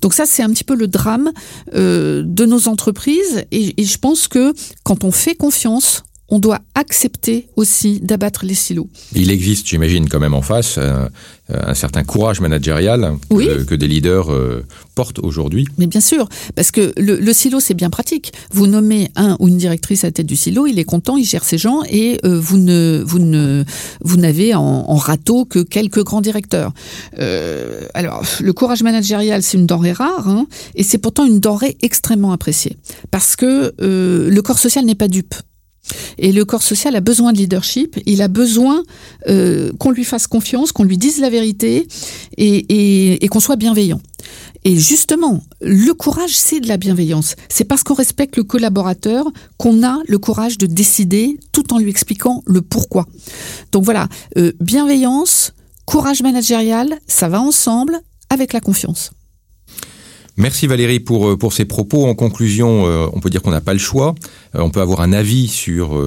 Donc 0.01 0.13
ça, 0.13 0.25
c'est 0.25 0.43
un 0.43 0.49
petit 0.49 0.63
peu 0.63 0.75
le 0.75 0.87
drame 0.87 1.31
de 1.73 2.45
nos 2.45 2.67
entreprises 2.73 3.45
et, 3.51 3.73
je 3.83 3.97
pense 3.97 4.27
que 4.27 4.53
quand 4.83 5.03
on 5.03 5.11
fait 5.11 5.35
confiance, 5.35 6.03
on 6.29 6.39
doit 6.39 6.59
accepter 6.73 7.47
aussi 7.55 7.99
d'abattre 7.99 8.45
les 8.45 8.53
silos. 8.53 8.89
Il 9.13 9.29
existe, 9.29 9.67
j'imagine, 9.67 10.07
quand 10.07 10.19
même 10.19 10.33
en 10.33 10.41
face 10.41 10.79
euh, 10.79 11.07
un 11.49 11.73
certain 11.73 12.03
courage 12.03 12.39
managérial 12.39 13.17
que, 13.29 13.75
des 13.75 13.87
leaders 13.87 14.31
euh, 14.31 14.65
portent 14.95 15.19
aujourd'hui. 15.19 15.67
Mais 15.77 15.87
bien 15.87 15.99
sûr, 15.99 16.29
parce 16.55 16.71
que 16.71 16.93
le, 16.97 17.33
silo, 17.33 17.59
c'est 17.59 17.73
bien 17.73 17.89
pratique. 17.89 18.31
Vous 18.51 18.65
nommez 18.65 19.11
un 19.15 19.35
ou 19.39 19.49
une 19.49 19.57
directrice 19.57 20.05
à 20.05 20.07
la 20.07 20.11
tête 20.11 20.25
du 20.25 20.37
silo, 20.37 20.65
il 20.65 20.79
est 20.79 20.85
content, 20.85 21.17
il 21.17 21.25
gère 21.25 21.43
ses 21.43 21.57
gens, 21.57 21.81
et 21.89 22.19
euh, 22.23 22.39
vous 22.39 22.57
ne 22.57 23.03
vous 23.05 23.19
ne 23.19 23.65
vous 24.01 24.17
n'avez 24.17 24.55
en, 24.55 24.95
râteau 24.95 25.43
que 25.43 25.59
quelques 25.59 26.03
grands 26.03 26.21
directeurs. 26.21 26.71
alors, 27.93 28.23
le 28.39 28.53
courage 28.53 28.81
managérial, 28.81 29.43
c'est 29.43 29.57
une 29.57 29.67
denrée 29.67 29.91
rare, 29.91 30.29
hein, 30.29 30.47
et 30.75 30.83
c'est 30.83 30.97
pourtant 30.97 31.25
une 31.25 31.41
denrée 31.41 31.77
extrêmement 31.81 32.31
appréciée, 32.31 32.77
parce 33.11 33.35
que 33.35 33.73
le 33.77 34.41
corps 34.41 34.59
social 34.59 34.85
n'est 34.85 34.95
pas 34.95 35.09
dupe. 35.09 35.35
Et 36.17 36.31
le 36.31 36.45
corps 36.45 36.63
social 36.63 36.95
a 36.95 37.01
besoin 37.01 37.33
de 37.33 37.37
leadership, 37.37 37.99
il 38.05 38.21
a 38.21 38.27
besoin 38.27 38.83
euh, 39.27 39.71
qu'on 39.79 39.91
lui 39.91 40.03
fasse 40.03 40.27
confiance, 40.27 40.71
qu'on 40.71 40.83
lui 40.83 40.97
dise 40.97 41.19
la 41.19 41.29
vérité 41.29 41.87
et, 42.37 43.27
qu'on 43.29 43.39
soit 43.39 43.55
bienveillant. 43.55 44.01
Et 44.63 44.77
justement, 44.77 45.43
le 45.61 45.91
courage, 45.93 46.35
c'est 46.35 46.61
de 46.61 46.67
la 46.67 46.77
bienveillance. 46.77 47.35
C'est 47.49 47.65
parce 47.65 47.83
qu'on 47.83 47.95
respecte 47.95 48.37
le 48.37 48.43
collaborateur 48.43 49.25
qu'on 49.57 49.83
a 49.83 49.99
le 50.07 50.17
courage 50.17 50.57
de 50.57 50.65
décider 50.65 51.37
tout 51.51 51.73
en 51.73 51.79
lui 51.79 51.89
expliquant 51.89 52.43
le 52.45 52.61
pourquoi. 52.61 53.05
Donc 53.71 53.83
voilà, 53.83 54.07
euh, 54.37 54.53
bienveillance, 54.61 55.53
courage 55.85 56.21
managérial, 56.21 56.97
ça 57.07 57.27
va 57.27 57.41
ensemble 57.41 57.99
avec 58.29 58.53
la 58.53 58.61
confiance. 58.61 59.11
Merci 60.35 60.65
Valérie 60.65 60.99
pour, 60.99 61.29
euh, 61.29 61.37
pour 61.37 61.53
ces 61.53 61.65
propos. 61.65 62.07
En 62.07 62.15
conclusion, 62.15 62.87
euh, 62.87 63.05
on 63.13 63.19
peut 63.19 63.29
dire 63.29 63.43
qu'on 63.43 63.51
n'a 63.51 63.61
pas 63.61 63.73
le 63.73 63.79
choix. 63.79 64.15
Euh, 64.55 64.61
on 64.61 64.71
peut 64.71 64.81
avoir 64.81 65.01
un 65.01 65.13
avis 65.13 65.47
sur, 65.47 66.01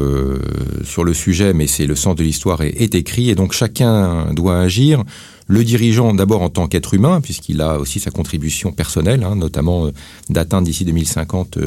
sur 0.84 1.04
le 1.04 1.14
sujet, 1.14 1.52
mais 1.52 1.68
c'est 1.68 1.86
le 1.86 1.94
sens 1.94 2.16
de 2.16 2.24
l'histoire 2.24 2.62
est, 2.62 2.74
est, 2.80 2.94
écrit 2.96 3.30
et 3.30 3.34
donc 3.36 3.52
chacun 3.52 4.32
doit 4.34 4.58
agir. 4.58 5.04
Le 5.48 5.62
dirigeant 5.62 6.12
d'abord 6.12 6.42
en 6.42 6.48
tant 6.48 6.66
qu'être 6.66 6.94
humain, 6.94 7.20
puisqu'il 7.20 7.60
a 7.60 7.78
aussi 7.78 8.00
sa 8.00 8.10
contribution 8.10 8.72
personnelle, 8.72 9.22
hein, 9.22 9.36
notamment 9.36 9.90
d'atteindre 10.28 10.66
d'ici 10.66 10.84
2050 10.84 11.58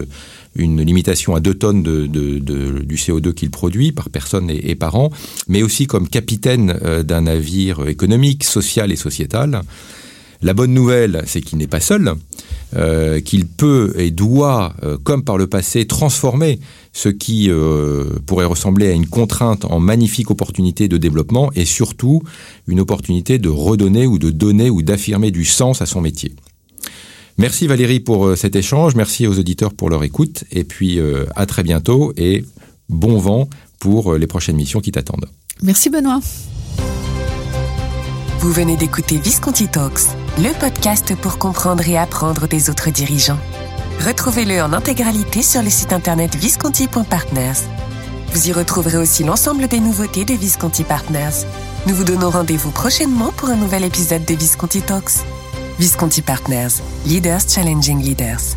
une 0.56 0.82
limitation 0.82 1.34
à 1.34 1.40
2 1.40 1.54
tonnes 1.54 1.82
de, 1.82 2.06
de, 2.08 2.40
du 2.40 2.96
CO2 2.96 3.32
qu'il 3.32 3.52
produit 3.52 3.94
par 3.94 4.10
personne 4.10 4.50
et, 4.50 4.76
par 4.76 4.96
an, 4.96 5.12
mais 5.48 5.64
aussi 5.64 5.88
comme 5.88 6.10
capitaine 6.10 6.74
d'un 7.04 7.22
navire 7.22 7.88
économique, 7.88 8.44
social 8.44 8.92
et 8.92 8.98
sociétal. 8.98 9.62
La 10.42 10.54
bonne 10.54 10.74
nouvelle, 10.74 11.24
c'est 11.26 11.42
qu'il 11.42 11.58
n'est 11.58 11.68
pas 11.68 11.82
seul, 11.82 12.14
euh, 12.76 13.20
qu'il 13.20 13.46
peut 13.46 13.94
et 13.98 14.10
doit, 14.10 14.74
euh, 14.84 14.98
comme 15.04 15.24
par 15.24 15.38
le 15.38 15.48
passé, 15.48 15.86
transformer 15.86 16.60
ce 16.94 17.10
qui 17.10 17.50
euh, 17.50 18.06
pourrait 18.26 18.46
ressembler 18.46 18.88
à 18.88 18.92
une 18.92 19.08
contrainte 19.08 19.66
en 19.66 19.80
magnifique 19.80 20.32
opportunité 20.32 20.88
de 20.88 20.98
développement 20.98 21.52
et 21.56 21.66
surtout 21.66 22.22
une 22.68 22.80
opportunité 22.80 23.38
de 23.38 23.50
redonner 23.50 24.08
ou 24.08 24.18
de 24.18 24.30
donner 24.30 24.70
ou 24.70 24.82
d'affirmer 24.82 25.32
du 25.32 25.44
sens 25.44 25.82
à 25.82 25.86
son 25.86 26.00
métier. 26.00 26.34
Merci 27.38 27.68
Valérie 27.68 28.00
pour 28.00 28.38
cet 28.38 28.56
échange, 28.56 28.96
merci 28.96 29.26
aux 29.26 29.40
auditeurs 29.40 29.74
pour 29.74 29.90
leur 29.90 30.04
écoute 30.04 30.44
et 30.52 30.66
puis 30.66 31.00
à 31.38 31.46
très 31.46 31.64
bientôt 31.64 32.12
et 32.18 32.44
bon 32.90 33.18
vent 33.18 33.50
pour 33.80 34.16
les 34.16 34.28
prochaines 34.28 34.58
missions 34.58 34.82
qui 34.82 34.92
t'attendent. 34.92 35.30
Merci 35.62 35.90
Benoît. 35.90 36.20
Vous 38.40 38.52
venez 38.54 38.78
d'écouter 38.78 39.18
Visconti 39.18 39.68
Talks, 39.68 40.16
le 40.38 40.58
podcast 40.60 41.16
pour 41.16 41.38
comprendre 41.38 41.88
et 41.88 41.98
apprendre 41.98 42.48
des 42.48 42.70
autres 42.70 42.90
dirigeants. 42.90 43.40
Retrouvez-le 44.06 44.62
en 44.62 44.74
intégralité 44.74 45.42
sur 45.42 45.62
le 45.62 45.70
site 45.70 45.94
internet 45.94 46.36
visconti.partners. 46.36 47.66
Vous 48.34 48.48
y 48.48 48.54
retrouverez 48.54 48.98
aussi 48.98 49.24
l'ensemble 49.24 49.68
des 49.68 49.80
nouveautés 49.80 50.26
de 50.26 50.34
Visconti 50.34 50.84
Partners. 50.84 51.46
Nous 51.88 51.96
vous 51.96 52.04
donnons 52.04 52.30
rendez-vous 52.30 52.72
prochainement 52.72 53.32
pour 53.36 53.50
un 53.50 53.56
nouvel 53.56 53.84
épisode 53.84 54.26
de 54.26 54.36
Visconti 54.36 54.82
Talks. 54.82 55.24
Visconti 55.80 56.22
Partners, 56.22 56.82
Leaders 57.06 57.42
Challenging 57.48 58.02
Leaders. 58.02 58.56